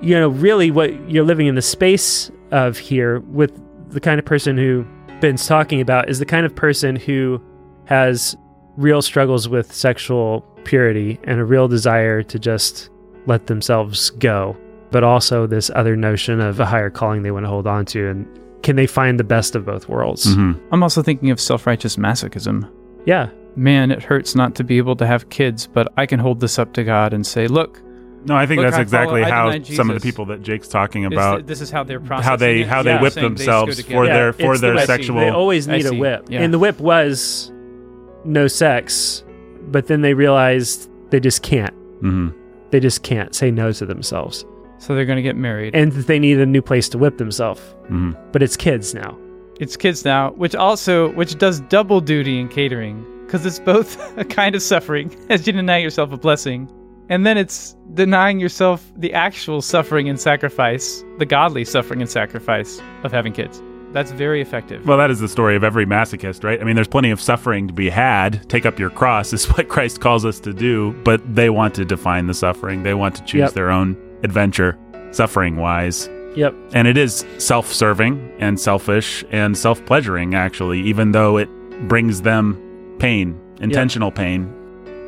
[0.00, 3.52] you know, really what you're living in the space of here with
[3.90, 4.86] the kind of person who
[5.20, 7.40] Ben's talking about is the kind of person who
[7.86, 8.36] has
[8.76, 12.90] real struggles with sexual purity and a real desire to just
[13.26, 14.56] let themselves go,
[14.90, 18.08] but also this other notion of a higher calling they want to hold on to.
[18.08, 18.26] And
[18.62, 20.34] can they find the best of both worlds?
[20.36, 20.58] Mhm.
[20.72, 22.68] I'm also thinking of self righteous masochism.
[23.06, 23.28] Yeah.
[23.56, 26.58] Man, it hurts not to be able to have kids, but I can hold this
[26.58, 27.80] up to God and say, look,
[28.26, 30.68] No, I think Look, that's I exactly follow- how some of the people that Jake's
[30.68, 32.66] talking this, about this is how they're processing how they it.
[32.66, 34.06] how they Yeah, whip saying they themselves for together.
[34.06, 35.20] their for it's the their sexual.
[35.20, 36.26] They always need a whip.
[36.30, 36.40] Yeah.
[36.42, 37.52] And the whip was
[38.24, 39.22] no sex,
[39.70, 41.74] but then they realized they just can't.
[42.02, 42.32] Mhm.
[42.70, 44.44] They just can't say no to themselves.
[44.78, 45.74] So they're going to get married.
[45.74, 47.60] And they need a new place to whip themselves.
[47.90, 48.16] Mhm.
[48.32, 49.16] But it's kids now.
[49.60, 54.24] It's kids now, which also which does double duty in catering because it's both a
[54.24, 56.68] kind of suffering as you deny yourself a blessing,
[57.08, 62.80] and then it's denying yourself the actual suffering and sacrifice, the godly suffering and sacrifice
[63.02, 63.62] of having kids.
[63.92, 64.84] That's very effective.
[64.86, 66.60] Well, that is the story of every masochist, right?
[66.60, 68.48] I mean, there's plenty of suffering to be had.
[68.48, 71.84] Take up your cross is what Christ calls us to do, but they want to
[71.84, 72.82] define the suffering.
[72.82, 73.52] They want to choose Yep.
[73.52, 74.76] their own adventure,
[75.12, 76.08] suffering wise.
[76.34, 76.54] Yep.
[76.72, 81.48] And it is self serving and selfish and self pleasuring, actually, even though it
[81.86, 84.52] brings them pain, intentional pain.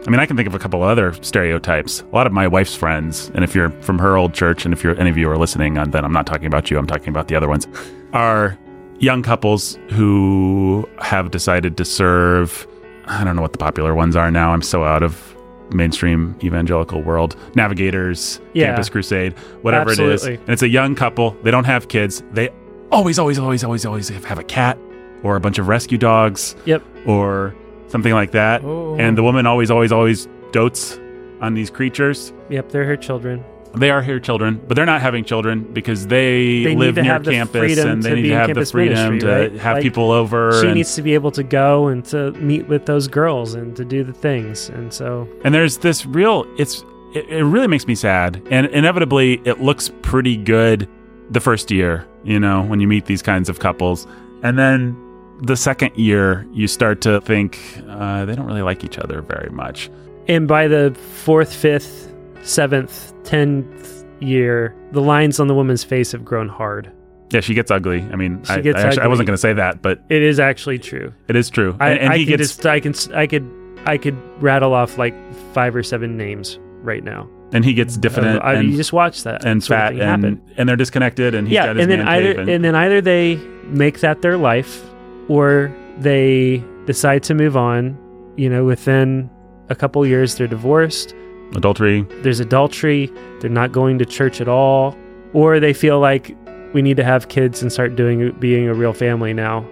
[0.07, 2.03] I mean, I can think of a couple other stereotypes.
[2.03, 4.85] A lot of my wife's friends, and if you're from her old church, and if
[4.85, 7.09] you're any of you are listening, uh, then I'm not talking about you, I'm talking
[7.09, 7.66] about the other ones,
[8.12, 8.57] are
[9.01, 12.66] young couples who have decided to serve.
[13.07, 14.53] I don't know what the popular ones are now.
[14.53, 15.37] I'm so out of
[15.73, 17.37] mainstream evangelical world.
[17.57, 18.66] Navigators, Yeah.
[18.66, 20.25] Campus Crusade, whatever it is.
[20.25, 21.37] And it's a young couple.
[21.42, 22.23] They don't have kids.
[22.33, 22.49] They
[22.92, 24.79] always, always, always, always, always have a cat
[25.25, 26.83] or a bunch of rescue dogs Yep.
[27.07, 27.55] or
[27.88, 28.64] something like that.
[28.64, 28.96] Oh.
[28.99, 30.99] And the woman always, always, always dotes
[31.40, 32.33] on these creatures.
[32.49, 32.70] Yep.
[32.70, 33.44] They're her children.
[33.75, 37.25] They are her children, but they're not having children because they, They live near have
[37.25, 39.53] the campus and they need to have the freedom ministry, to right?
[39.61, 40.61] have Like, people over.
[40.62, 43.77] She and, needs to be able to go and to meet with those girls and
[43.77, 44.70] to do the things.
[44.70, 46.46] And so, and there's this real.
[46.59, 50.88] It's it, it really makes me sad, and inevitably it looks pretty good
[51.31, 52.07] the first year.
[52.25, 54.07] You know, when you meet these kinds of couples,
[54.42, 54.96] and then
[55.42, 59.51] the second year you start to think uh, they don't really like each other very
[59.51, 59.90] much.
[60.29, 60.94] and by the
[61.25, 66.90] fourth, fifth, seventh, tenth year, the lines on the woman's face have grown hard.
[67.31, 68.03] Yeah, she gets ugly.
[68.12, 70.79] I mean, I, I, actually, I wasn't going to say that, but It is actually
[70.79, 71.12] true.
[71.29, 71.77] it is true.
[71.81, 73.51] I, and and I he can gets just, I can, I could,
[73.85, 75.14] I could rattle off like
[75.53, 77.29] five or seven names right now.
[77.53, 80.77] and he gets diffident Uh, and, you just watch that and fat and and they're
[80.77, 84.83] disconnected and yeah, and then either cave and then either they make that their life,
[85.29, 87.97] or they decide to move on.
[88.37, 89.31] You know, within
[89.69, 91.15] a couple years, they're divorced.
[91.55, 92.03] adultery.
[92.23, 93.11] There's adultery.
[93.41, 94.97] They're not going to church at all,
[95.33, 96.37] or they feel like
[96.75, 99.67] we need to have kids and start doing being a real family now,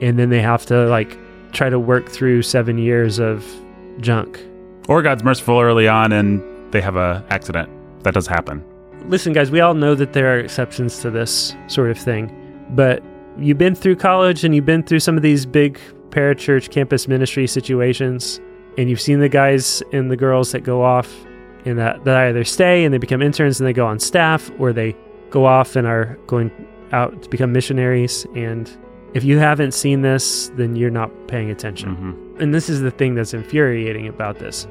[0.00, 1.16] and then they have to like
[1.52, 3.44] try to work through seven years of
[4.00, 4.40] junk.
[4.88, 6.42] Or God's merciful early on and
[6.72, 7.68] they have a accident.
[8.04, 8.62] That does happen.
[9.08, 12.30] listen, guys, we all know that there are exceptions to this sort of thing,
[12.70, 13.02] but
[13.38, 15.78] you've been through college and you've been through some of these big
[16.10, 18.40] parachurch campus ministry situations,
[18.78, 21.12] and you've seen the guys and the girls that go off
[21.64, 24.72] and that, that either stay and they become interns and they go on staff, or
[24.72, 24.94] they
[25.30, 26.50] go off and are going
[26.92, 28.24] out to become missionaries.
[28.36, 28.70] And
[29.14, 31.94] if you haven't seen this, then you're not paying attention.
[31.94, 34.66] hmm And this is the thing that's infuriating about this.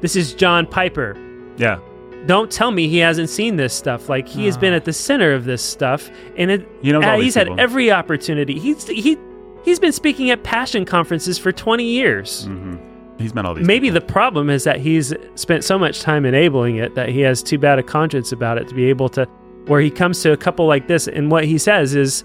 [0.00, 1.16] This is John Piper
[1.56, 1.78] Yeah.
[2.26, 4.08] Don't tell me he hasn't seen this stuff.
[4.08, 7.16] Like he has been at the center of this stuff, and it, He knows uh,
[7.18, 7.60] he's had people.
[7.60, 8.58] every opportunity.
[8.58, 9.16] He's he
[9.64, 12.44] he's been speaking at passion conferences for twenty years.
[12.46, 12.76] hmm
[13.18, 13.66] He's met all these.
[13.66, 14.00] Maybe people.
[14.00, 17.56] the problem is that he's spent so much time enabling it that he has too
[17.58, 19.24] bad a conscience about it to be able to.
[19.66, 22.24] Where he comes to a couple like this, and what he says is,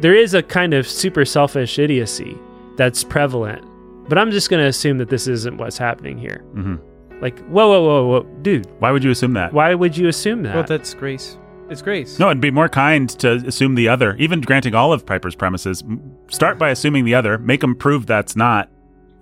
[0.00, 2.38] there is a kind of super selfish idiocy
[2.76, 3.62] that's prevalent.
[4.08, 6.42] But I'm just going to assume that this isn't what's happening here.
[6.54, 6.80] Mhm.
[7.20, 9.52] Like, whoa, whoa, whoa, whoa, dude, Why would you assume that?
[9.52, 10.54] why would you assume that?
[10.54, 11.36] Well, that's grace.
[11.68, 12.18] It's grace.
[12.18, 14.14] No, it'd be more kind to assume the other.
[14.16, 15.82] Even granting all of Piper's premises,
[16.28, 18.70] start by assuming the other, make them prove that's not,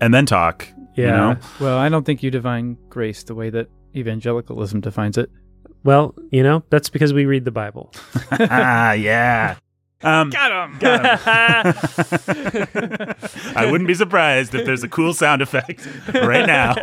[0.00, 0.68] and then talk.
[0.94, 1.16] You Yeah.
[1.16, 1.37] know?
[1.61, 5.30] Well, I don't think you define grace the way that evangelicalism defines it.
[5.82, 7.92] Well, you know, that's because we read the Bible.
[8.32, 9.56] ah, yeah.
[10.02, 10.78] Um, Got him.
[13.56, 16.74] I wouldn't be surprised if there's a cool sound effect right now.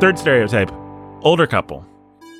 [0.00, 0.70] Third stereotype
[1.22, 1.84] older couple.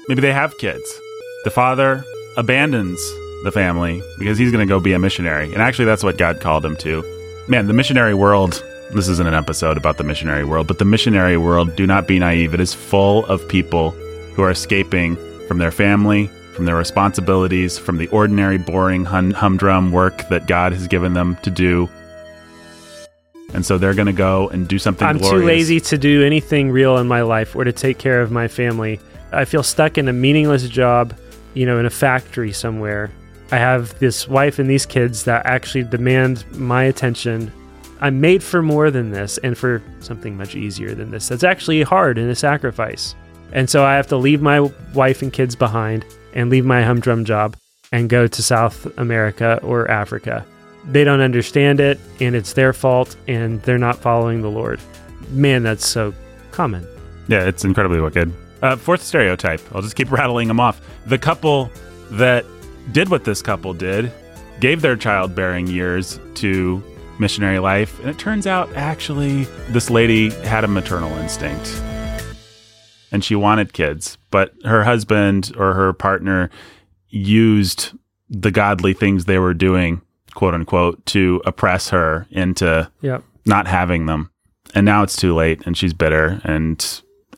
[0.09, 1.01] Maybe they have kids.
[1.45, 2.05] The father
[2.37, 2.99] abandons
[3.45, 5.53] the family because he's going to go be a missionary.
[5.53, 7.03] And actually, that's what God called him to.
[7.49, 8.63] Man, the missionary world.
[8.91, 12.19] This isn't an episode about the missionary world, but the missionary world, do not be
[12.19, 12.55] naive.
[12.55, 13.91] It is full of people
[14.35, 19.93] who are escaping from their family, from their responsibilities, from the ordinary, boring, hum- humdrum
[19.93, 21.89] work that God has given them to do.
[23.53, 25.43] And so they're going to go and do something I'm glorious.
[25.43, 28.49] too lazy to do anything real in my life or to take care of my
[28.49, 29.01] family.
[29.33, 31.15] I feel stuck in a meaningless job,
[31.53, 33.11] you know, in a factory somewhere.
[33.53, 37.53] I have this wife and these kids that actually demand my attention.
[38.01, 41.29] I'm made for more than this and for something much easier than this.
[41.29, 43.15] That's actually hard and a sacrifice.
[43.53, 44.61] And so I have to leave my
[44.95, 47.57] wife and kids behind and leave my humdrum job
[47.93, 50.45] and go to South America or Africa.
[50.85, 54.81] They don't understand it and it's their fault and they're not following the Lord.
[55.31, 56.15] Man, that's so
[56.53, 56.87] common.
[57.29, 58.33] Yeah, it's incredibly wicked.
[58.63, 59.61] Uh, fourth stereotype.
[59.75, 60.81] I'll just keep rattling them off.
[61.07, 61.71] The couple
[62.13, 62.45] that
[62.93, 64.13] did what this couple did
[64.61, 66.83] gave their childbearing years to
[67.21, 71.69] missionary life, and it turns out actually this lady had a maternal instinct
[73.11, 76.51] and she wanted kids, but her husband or her partner
[77.09, 77.93] used
[78.29, 80.03] the godly things they were doing,
[80.35, 83.23] quote unquote, to oppress her into Yep.
[83.47, 84.31] not having them.
[84.75, 86.85] And now it's too late, and she's bitter and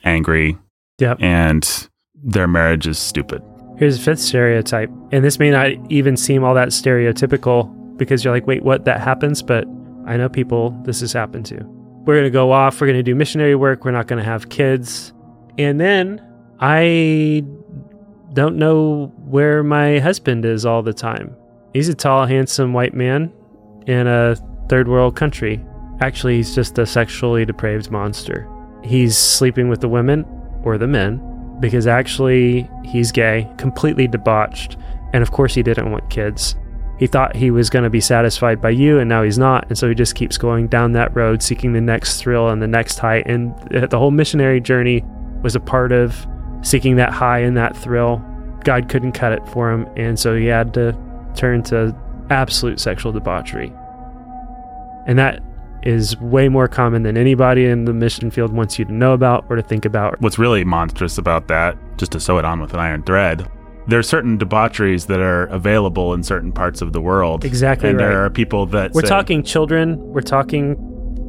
[0.05, 0.59] angry,
[0.99, 1.19] Yep.
[1.21, 1.89] and
[2.23, 3.41] their marriage is stupid.
[3.79, 4.91] Here's a fifth stereotype.
[5.13, 8.87] And this may not even seem all that stereotypical because you're like, wait, what?
[8.87, 9.43] That happens?
[9.43, 9.69] But
[10.07, 11.63] I know people this has happened to.
[12.05, 12.81] We're going to go off.
[12.81, 13.85] We're going to do missionary work.
[13.85, 15.13] We're not going to have kids.
[15.59, 16.21] And then
[16.59, 17.45] I
[18.33, 21.37] don't know where my husband is all the time.
[21.75, 23.33] He's a tall, handsome white man
[23.87, 24.35] in a
[24.69, 25.65] third world country.
[26.01, 28.49] Actually, he's just a sexually depraved monster.
[28.83, 30.25] He's sleeping with the women
[30.65, 31.23] or the men
[31.61, 34.79] because actually he's gay, completely debauched,
[35.13, 36.57] and of course he didn't want kids.
[37.01, 39.79] He thought he was going to be satisfied by you, and now he's not, and
[39.79, 42.99] so he just keeps going down that road, seeking the next thrill and the next
[42.99, 43.23] high.
[43.25, 45.03] And the whole missionary journey
[45.43, 46.27] was a part of
[46.61, 48.23] seeking that high and that thrill.
[48.65, 50.95] God couldn't cut it for him, and so he had to
[51.35, 51.97] turn to
[52.29, 53.73] absolute sexual debauchery.
[55.07, 55.43] And that
[55.83, 59.47] is way more common than anybody in the mission field wants you to know about
[59.49, 60.21] or to think about.
[60.21, 63.51] What's really monstrous about that, just to sew it on with an iron thread,
[63.89, 67.45] there are certain debaucheries that are available in certain parts of the world.
[67.45, 68.07] Exactly And right.
[68.09, 69.99] there are people that We're say- talking children.
[69.99, 70.77] We're talking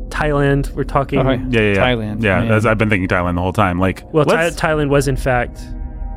[0.09, 0.73] Thailand.
[0.75, 1.19] We're talking.
[1.19, 1.75] Oh, Yeah, yeah, yeah.
[1.77, 2.51] Thailand, Yeah, man.
[2.51, 3.79] as I've been thinking Thailand the whole time.
[3.79, 5.61] Like, well, Thai- Thailand was in fact.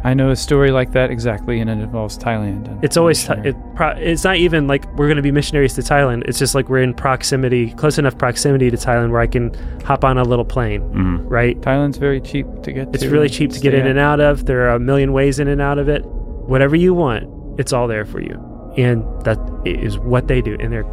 [0.07, 2.69] I know a story like that exactly, and it involves Thailand.
[2.69, 3.27] and It's always.
[3.27, 3.49] missionary.
[3.51, 6.25] It pro- it's not even like we're going to be missionaries to Thailand.
[6.29, 10.05] It's just like we're in proximity, close enough proximity to Thailand where I can hop
[10.05, 10.83] on a little plane.
[10.93, 11.25] Mhm.
[11.27, 11.59] Right.
[11.63, 13.09] Thailand's very cheap to get It's to.
[13.09, 13.93] really cheap to get in at.
[13.93, 14.45] and out of.
[14.45, 16.05] There are a million ways in and out of it.
[16.47, 17.29] Whatever you want,
[17.61, 18.35] it's all there for you,
[18.77, 20.57] and that is what they do.
[20.61, 20.87] And they're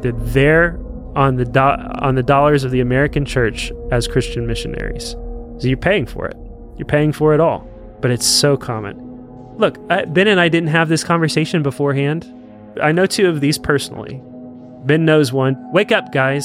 [0.00, 0.80] they're there
[1.14, 5.10] on the do- on the dollars of the American church as Christian missionaries.
[5.58, 6.36] So you're paying for it.
[6.76, 7.68] You're paying for it all.
[8.00, 8.96] But it's so common.
[9.58, 12.26] Look, I, Ben and I didn't have this conversation beforehand.
[12.82, 14.20] I know two of these personally.
[14.84, 15.56] Ben knows one.
[15.72, 16.44] Wake up, guys.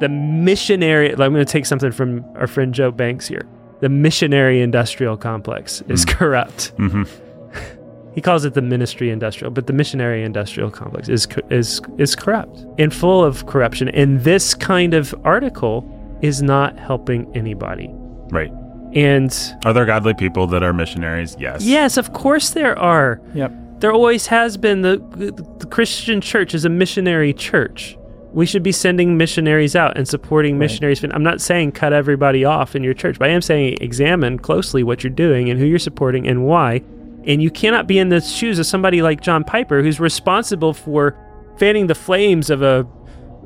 [0.00, 1.10] The missionary.
[1.10, 3.46] I'm going to take something from our friend Joe Banks here.
[3.80, 6.72] The missionary industrial complex is corrupt.
[6.78, 7.08] Mhm.
[8.18, 12.66] He calls it the ministry industrial, but the missionary industrial complex is is is corrupt
[12.76, 13.90] and full of corruption.
[13.90, 15.86] And this kind of article
[16.20, 17.88] is not helping anybody.
[18.32, 18.50] right.
[18.92, 19.30] And
[19.64, 21.36] Are there godly people that are missionaries?
[21.38, 21.62] Yes.
[21.62, 23.20] yes, of course there are.
[23.34, 23.52] Yep.
[23.78, 24.82] There always has been.
[24.82, 24.96] The,
[25.60, 27.96] the Christian church is a missionary church.
[28.32, 31.04] We should be sending missionaries out and supporting missionaries.
[31.04, 34.82] I'm not saying cut everybody off in your church, but I am saying examine closely
[34.82, 36.82] what you're doing and who you're supporting and why.
[37.26, 41.16] And you cannot be in the shoes of somebody like John Piper, who's responsible for
[41.58, 42.86] fanning the flames of a,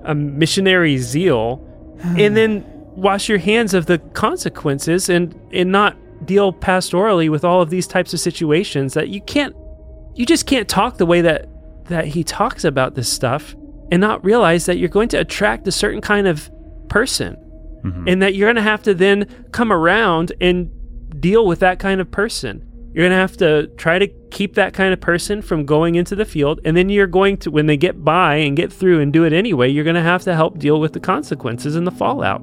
[0.04, 1.66] a missionary zeal,
[2.02, 7.60] and then wash your hands of the consequences and, and not deal pastorally with all
[7.60, 9.56] of these types of situations that you can't
[10.14, 11.48] you just can't talk the way that
[11.86, 13.56] that he talks about this stuff
[13.90, 16.50] and not realize that you're going to attract a certain kind of
[16.88, 17.36] person.
[17.84, 18.08] Mm-hmm.
[18.08, 20.70] And that you're going to have to then come around and
[21.20, 24.74] deal with that kind of person you're going to have to try to keep that
[24.74, 27.76] kind of person from going into the field and then you're going to when they
[27.76, 30.58] get by and get through and do it anyway you're going to have to help
[30.58, 32.42] deal with the consequences and the fallout.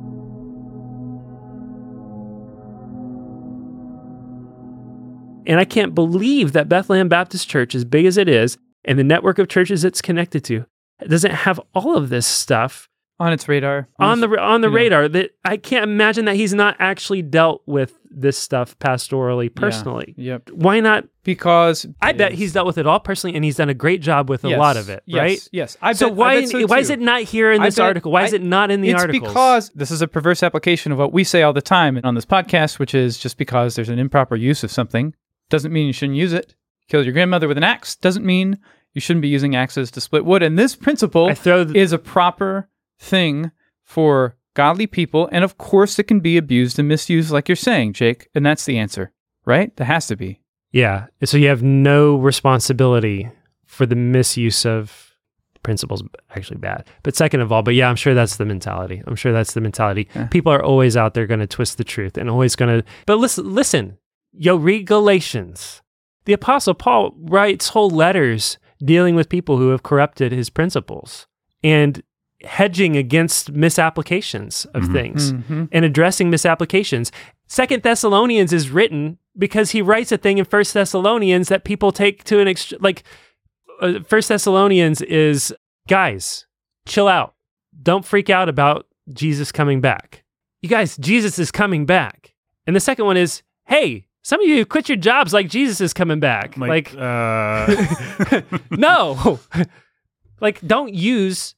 [5.45, 9.04] And I can't believe that Bethlehem Baptist Church, as big as it is, and the
[9.04, 10.66] network of churches it's connected to,
[11.08, 12.89] doesn't have all of this stuff
[13.20, 13.88] on its radar.
[13.99, 14.76] on the on the you know.
[14.76, 15.07] radar.
[15.09, 20.15] That I can't imagine that he's not actually dealt with this stuff pastorally, personally.
[20.17, 20.51] Yep.
[20.51, 21.05] Why not?
[21.24, 24.30] Because I bet he's dealt with it all personally, and he's done a great job
[24.30, 25.03] with a lot of it.
[25.05, 25.49] yes, right?
[25.51, 25.78] Yes.
[25.82, 27.76] I so bet- I why bet so why is it not here in I this
[27.76, 28.11] bet- article?
[28.11, 29.28] Why is it not in the article?
[29.28, 29.70] it's articles?
[29.70, 32.26] because this is a perverse application of what we say all the time on this
[32.26, 35.13] podcast, which is just because there's an improper use of something
[35.49, 36.55] doesn't mean you shouldn't use it.
[36.88, 38.57] kill your grandmother with an axe doesn't mean
[38.93, 40.41] you shouldn't be using axes to split wood.
[40.41, 42.70] And this principle I th- is a proper
[43.00, 43.52] thing
[43.84, 45.30] for godly people.
[45.32, 48.30] And of course, it can be abused and misused, like you're saying, Jake.
[48.36, 49.12] And that's the answer,
[49.45, 49.76] right?
[49.78, 50.41] That has to be.
[50.72, 51.08] Yeah.
[51.24, 53.30] So you have no responsibility
[53.66, 55.16] for the misuse of
[55.64, 56.04] principles
[56.36, 56.88] actually bad.
[57.04, 59.02] But second of all, but yeah, I'm sure that's the mentality.
[59.08, 60.08] I'm sure that's the mentality.
[60.16, 60.28] Yeah.
[60.28, 63.18] People are always out there going to twist the truth and always going to But
[63.18, 63.97] listen, listen.
[64.32, 65.82] Yo, read Galatians.
[66.26, 71.28] The apostle Paul writes whole letters dealing with people who have corrupted his principles
[71.64, 72.02] and
[72.44, 75.66] hedging against misapplications of things Mm-hmm.
[75.72, 77.12] and addressing misapplications.
[77.48, 82.24] Second Thessalonians is written because he writes a thing in First Thessalonians that people take
[82.26, 83.04] to an ext- like
[83.82, 85.54] uh, First Thessalonians is
[85.88, 86.46] guys,
[86.86, 87.34] chill out.
[87.82, 90.24] Don't freak out about Jesus coming back.
[90.62, 92.34] You guys, Jesus is coming back.
[92.68, 95.94] And the second one is, hey, some of you quit your jobs like Jesus is
[95.94, 96.56] coming back.
[96.58, 97.74] Like, uh,
[98.72, 99.40] no.
[100.42, 101.56] like don't use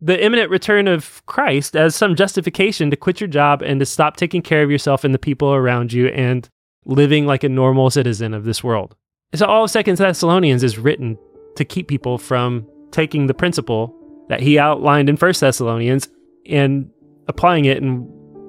[0.00, 4.16] the imminent return of Christ as some justification to quit your job and to stop
[4.16, 6.48] taking care of yourself and the people around you and
[6.84, 8.94] living like a normal citizen of this world.
[9.34, 11.18] So all of Second Thessalonians is written
[11.56, 13.94] to keep people from taking the principle
[14.28, 16.08] that he outlined in First Thessalonians
[16.46, 16.90] and
[17.28, 18.06] applying it in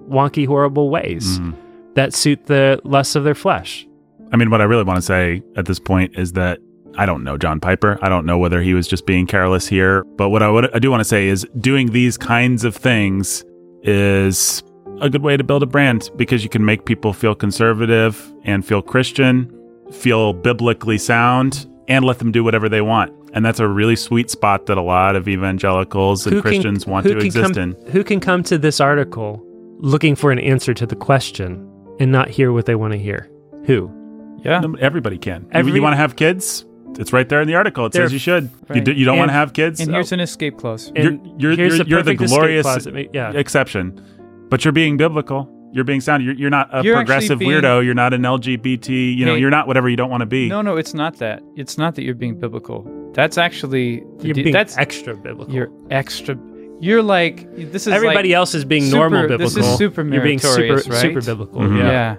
[0.09, 1.55] wonky, horrible ways mm.
[1.95, 3.87] that suit the lusts of their flesh.
[4.31, 6.59] I mean, what I really want to say at this point is that
[6.97, 7.99] I don't know John Piper.
[8.01, 10.03] I don't know whether he was just being careless here.
[10.15, 13.43] But what I, would, I do want to say is doing these kinds of things
[13.83, 14.63] is
[15.01, 18.65] a good way to build a brand because you can make people feel conservative and
[18.65, 19.51] feel Christian,
[19.91, 23.13] feel biblically sound, and let them do whatever they want.
[23.33, 26.87] And that's a really sweet spot that a lot of evangelicals and Who can- Christians
[26.87, 27.91] want to exist come, in.
[27.91, 29.41] Who can come to this article
[29.79, 31.69] looking for an answer to the question
[31.99, 33.29] and not hear what they want to hear?
[33.65, 33.91] Who?
[34.43, 34.61] Yeah.
[34.79, 35.47] Everybody can.
[35.51, 36.65] Every- you want to have kids?
[36.99, 37.85] It's right there in the article.
[37.85, 38.49] It There- says you should.
[38.73, 39.79] You, do, you don't want to have kids?
[39.79, 40.91] And Oh, here's an escape clause.
[40.95, 43.31] you're, And you're, here's you're, the you're the glorious clause yeah.
[43.33, 43.99] exception,
[44.49, 45.51] but you're being biblical.
[45.73, 46.23] You're being sound.
[46.23, 47.83] You're, you're not a You're progressive being- weirdo.
[47.83, 49.13] You're not an LGBT.
[49.17, 49.41] You know, Hey.
[49.41, 50.47] you're not whatever you don't want to be.
[50.47, 51.43] No, no, it's not that.
[51.57, 52.89] It's not that you're being biblical.
[53.13, 55.53] That's actually You're d- being that's extra biblical.
[55.53, 56.37] you're extra.
[56.79, 59.71] You're like this is Everybody like, else is being super- normal this biblical.
[59.73, 60.81] is super You're being super right?
[61.01, 61.61] super biblical.
[61.61, 61.77] Mhm.
[61.79, 61.85] Yeah.
[61.91, 62.15] Yeah,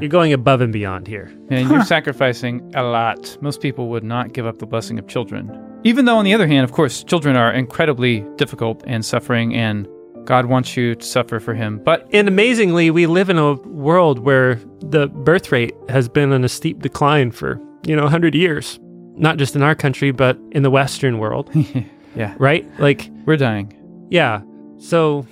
[0.00, 1.32] You're going above and beyond here.
[1.50, 3.36] and you're sacrificing a lot.
[3.40, 5.50] Most people would not give up the blessing of children.
[5.84, 9.86] Even though, on the other hand, of course, children are incredibly difficult and suffering, and
[10.24, 11.78] God wants you to suffer for Him.
[11.84, 16.42] But And amazingly, we live in a world where the birth rate has been on
[16.44, 18.78] a steep decline for, you know, 100 years.
[19.16, 21.48] Not just in our country, but in the Western world,
[22.16, 22.66] yeah, right?
[22.80, 23.72] Like, we're dying.
[24.10, 24.40] yeah.
[24.78, 25.24] So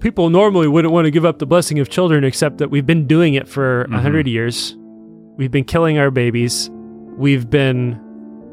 [0.00, 3.06] people normally wouldn't want to give up the blessing of children, except that we've been
[3.06, 3.92] doing it for a Mhm.
[3.94, 4.76] 100 years.
[5.36, 6.70] We've been killing our babies.
[7.16, 7.98] We've been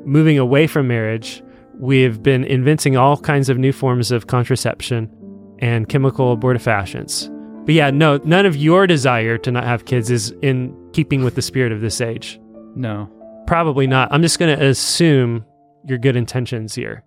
[0.05, 1.41] moving away from marriage.
[1.79, 5.09] We've been inventing all kinds of new forms of contraception
[5.59, 7.29] and chemical abortifacients.
[7.65, 11.35] But yeah, no, none of your desire to not have kids is in keeping with
[11.35, 12.39] the spirit of this age.
[12.75, 13.09] No,
[13.47, 14.09] Probably not.
[14.11, 15.45] I'm just going to assume
[15.85, 17.03] your good intentions here.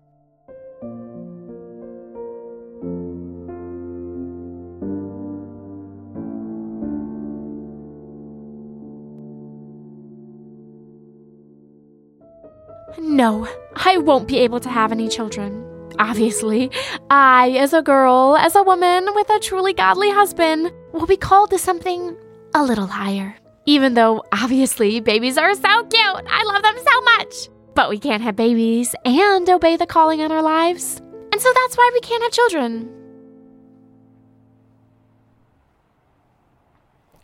[13.11, 13.45] No,
[13.75, 15.67] I won't be able to have any children.
[15.99, 16.71] Obviously,
[17.09, 21.49] I, as a girl, as a woman with a truly godly husband, will be called
[21.49, 22.15] to something
[22.55, 23.35] a little higher.
[23.65, 26.25] Even though, obviously, babies are so cute.
[26.25, 27.49] I love them so much.
[27.75, 31.01] But we can't have babies and obey the calling on our lives.
[31.33, 32.89] And so that's why we can't have children.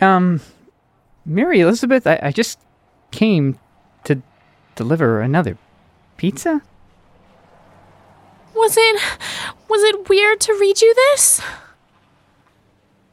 [0.01, 0.41] Um,
[1.25, 2.59] Mary Elizabeth, I, I just
[3.11, 3.57] came
[4.03, 4.21] to
[4.75, 5.57] deliver another
[6.17, 6.61] pizza.
[8.55, 9.01] Was it.
[9.69, 11.41] was it weird to read you this?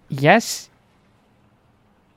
[0.09, 0.71] Yes,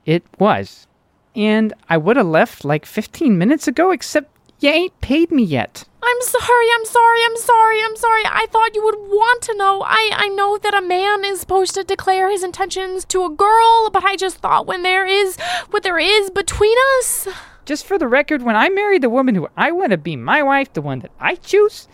[0.06, 0.86] it was.
[1.34, 4.30] And I would have left like 15 minutes ago, except
[4.60, 5.84] you ain't paid me yet.
[6.02, 8.22] I'm sorry, I'm sorry, I'm sorry, I'm sorry.
[8.24, 9.82] I thought you would want to know.
[9.84, 13.90] I, I know that a man is supposed to declare his intentions to a girl,
[13.90, 15.36] but I just thought when there is
[15.70, 17.28] what there is between us.
[17.68, 20.42] Just for the record, when I marry the woman who I want to be my
[20.42, 21.86] wife, the one that I choose,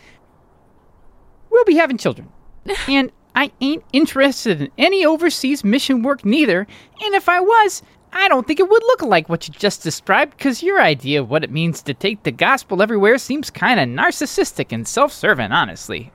[1.50, 2.28] we'll be having children.
[2.88, 6.60] and I ain't interested in any overseas mission work neither.
[6.60, 10.38] And if I was, I don't think it would look like what you just described,
[10.38, 13.88] because your idea of what it means to take the gospel everywhere seems kind of
[13.88, 16.12] narcissistic and self serving, honestly.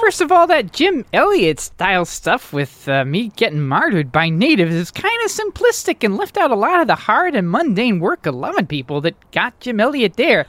[0.00, 4.74] First of all, that Jim Elliot style stuff with uh, me getting martyred by natives
[4.74, 8.24] is kind of simplistic and left out a lot of the hard and mundane work
[8.24, 10.46] of loving people that got Jim Elliot there.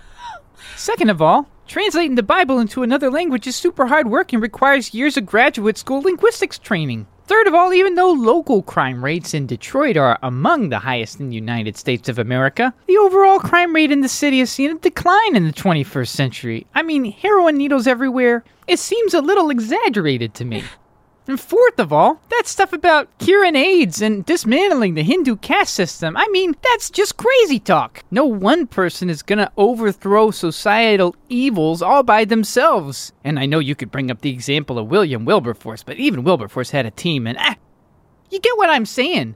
[0.75, 4.93] Second of all, translating the Bible into another language is super hard work and requires
[4.93, 7.07] years of graduate school linguistics training.
[7.27, 11.29] Third of all, even though local crime rates in Detroit are among the highest in
[11.29, 14.75] the United States of America, the overall crime rate in the city has seen a
[14.75, 16.67] decline in the 21st century.
[16.75, 18.43] I mean, heroin needles everywhere.
[18.67, 20.63] It seems a little exaggerated to me.
[21.27, 26.15] And fourth of all, that stuff about curing AIDS and dismantling the Hindu caste system,
[26.15, 28.03] I mean, that's just crazy talk.
[28.11, 33.11] No one person is gonna overthrow societal evils all by themselves.
[33.23, 36.69] And I know you could bring up the example of William Wilberforce, but even Wilberforce
[36.69, 37.55] had a team, and ah,
[38.29, 39.35] you get what I'm saying.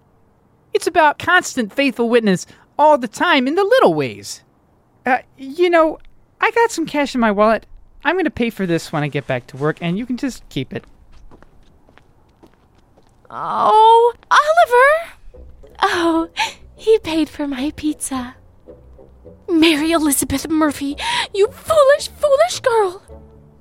[0.74, 2.46] It's about constant faithful witness
[2.78, 4.44] all the time in the little ways.
[5.08, 5.98] Uh, you know,
[6.40, 7.66] I got some cash in my wallet.
[8.04, 10.48] I'm gonna pay for this when I get back to work, and you can just
[10.50, 10.86] keep it.
[13.32, 15.43] Oh, Oliver!
[15.84, 16.30] Oh,
[16.75, 18.36] he paid for my pizza.
[19.47, 20.97] Mary Elizabeth Murphy,
[21.34, 23.03] you foolish, foolish girl!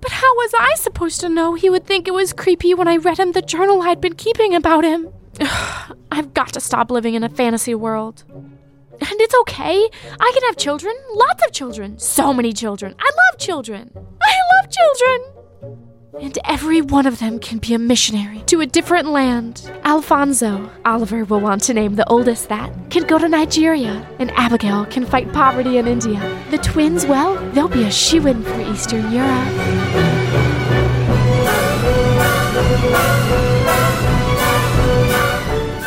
[0.01, 2.97] But how was I supposed to know he would think it was creepy when I
[2.97, 5.09] read him the journal I'd been keeping about him?
[6.11, 8.25] I've got to stop living in a fantasy world.
[8.31, 9.89] And it's okay.
[10.21, 12.95] I can have children, lots of children, so many children.
[12.99, 13.91] I love children.
[14.23, 15.79] I love children.
[16.21, 19.71] And every one of them can be a missionary to a different land.
[19.85, 24.85] Alfonso, Oliver will want to name the oldest that, can go to Nigeria, and Abigail
[24.87, 26.19] can fight poverty in India.
[26.51, 29.49] The twins, well, they'll be a shoe in for Eastern Europe.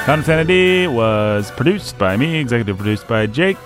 [0.05, 3.57] Sound was produced by me, executive produced by Jake,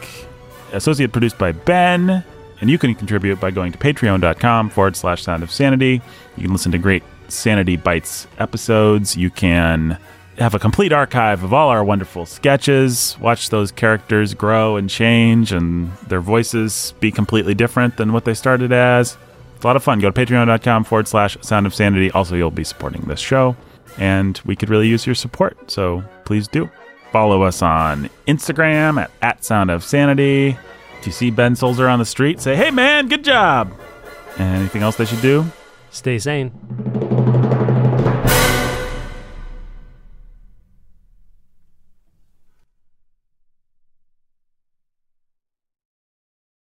[0.74, 2.24] associate produced by Ben,
[2.62, 6.02] and you can contribute by going to patreon.com forward slash sound of sanity.
[6.38, 9.18] You can listen to great Sanity Bites episodes.
[9.18, 9.98] You can
[10.38, 15.52] have a complete archive of all our wonderful sketches, watch those characters grow and change,
[15.52, 19.18] and their voices be completely different than what they started as.
[19.56, 20.00] It's a lot of fun.
[20.00, 22.12] Go to patreon.com forward slash sound of sanity.
[22.12, 23.56] Also, you'll be supporting this show,
[23.98, 26.70] and we could really use your support, so please do.
[27.12, 30.58] Follow us on Instagram at, at Sound of Sanity.
[31.06, 33.72] If you see Ben Solzer on the street, say, hey man, good job.
[34.40, 35.46] And anything else they should do?
[35.92, 36.50] Stay sane.